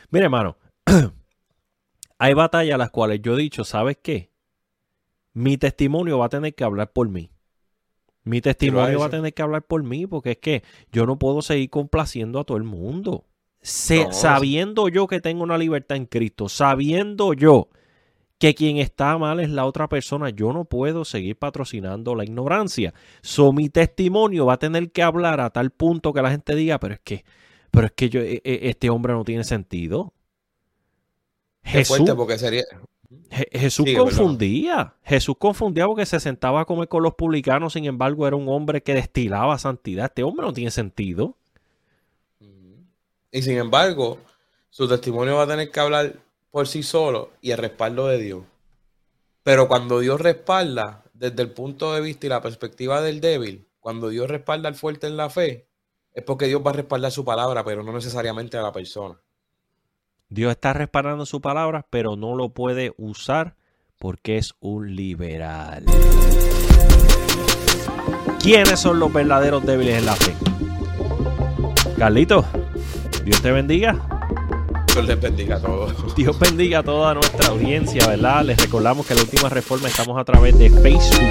[0.09, 0.57] Mire, hermano,
[2.17, 4.31] hay batallas las cuales yo he dicho, ¿sabes qué?
[5.33, 7.31] Mi testimonio va a tener que hablar por mí.
[8.23, 11.41] Mi testimonio va a tener que hablar por mí porque es que yo no puedo
[11.41, 13.25] seguir complaciendo a todo el mundo.
[13.61, 17.69] Se- No, sabiendo yo que tengo una libertad en Cristo, sabiendo yo
[18.37, 22.93] que quien está mal es la otra persona, yo no puedo seguir patrocinando la ignorancia.
[23.21, 26.79] So, mi testimonio va a tener que hablar a tal punto que la gente diga,
[26.79, 27.25] pero es que,
[27.71, 30.13] pero es que yo, e- e- este hombre no tiene sentido.
[31.63, 32.63] Qué Jesús, fuerte porque sería.
[33.29, 34.09] Je- Jesús Sigue, perdón.
[34.09, 34.95] confundía.
[35.03, 38.81] Jesús confundía porque se sentaba a comer con los publicanos, sin embargo, era un hombre
[38.83, 40.05] que destilaba santidad.
[40.05, 41.35] Este hombre no tiene sentido.
[43.31, 44.17] Y sin embargo,
[44.69, 46.15] su testimonio va a tener que hablar
[46.51, 48.43] por sí solo y el respaldo de Dios.
[49.43, 54.09] Pero cuando Dios respalda, desde el punto de vista y la perspectiva del débil, cuando
[54.09, 55.67] Dios respalda al fuerte en la fe,
[56.13, 59.19] es porque Dios va a respaldar su palabra, pero no necesariamente a la persona.
[60.31, 63.55] Dios está respaldando su palabra, pero no lo puede usar
[63.97, 65.85] porque es un liberal.
[68.39, 70.35] ¿Quiénes son los verdaderos débiles en la fe?
[71.97, 72.45] Carlito,
[73.25, 73.97] Dios te bendiga.
[74.93, 76.15] Dios les bendiga a todos.
[76.15, 78.43] Dios bendiga a toda nuestra audiencia, ¿verdad?
[78.45, 81.29] Les recordamos que la última reforma estamos a través de Facebook.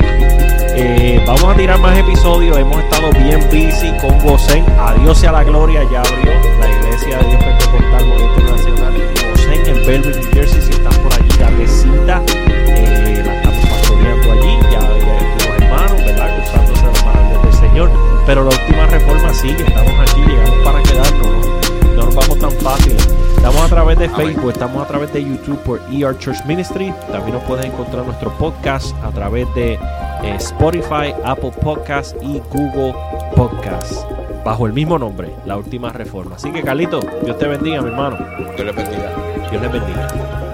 [0.80, 2.56] Eh, vamos a tirar más episodios.
[2.56, 4.64] Hemos estado bien busy con Gosen.
[4.78, 5.82] Adiós sea la gloria.
[5.90, 8.92] Ya abrió la iglesia de Dios Pentecostal Movimiento Internacional.
[9.30, 10.62] Gosen en Belleville, New Jersey.
[10.62, 12.22] Si estás por allí, date cita.
[12.66, 14.58] Eh, la estamos pastoreando allí.
[14.62, 16.38] Ya, ya los hermanos, ¿verdad?
[16.38, 17.90] Gozándose las maravillas del Señor.
[18.26, 19.62] Pero la última reforma sigue.
[19.62, 20.20] Estamos aquí.
[20.20, 21.46] Llegamos para quedarnos.
[21.46, 21.96] ¿no?
[21.96, 22.96] No nos vamos tan fácil.
[23.36, 24.08] Estamos a través de.
[24.08, 26.92] Facebook, estamos a través de YouTube por ER Church Ministry.
[27.12, 32.94] También nos puedes encontrar nuestro podcast a través de eh, Spotify, Apple Podcast y Google
[33.36, 34.04] Podcast.
[34.44, 36.36] Bajo el mismo nombre, La Última Reforma.
[36.36, 38.16] Así que, Carlito, Dios te bendiga, mi hermano.
[38.56, 39.12] Dios les bendiga.
[39.50, 40.47] Dios les bendiga.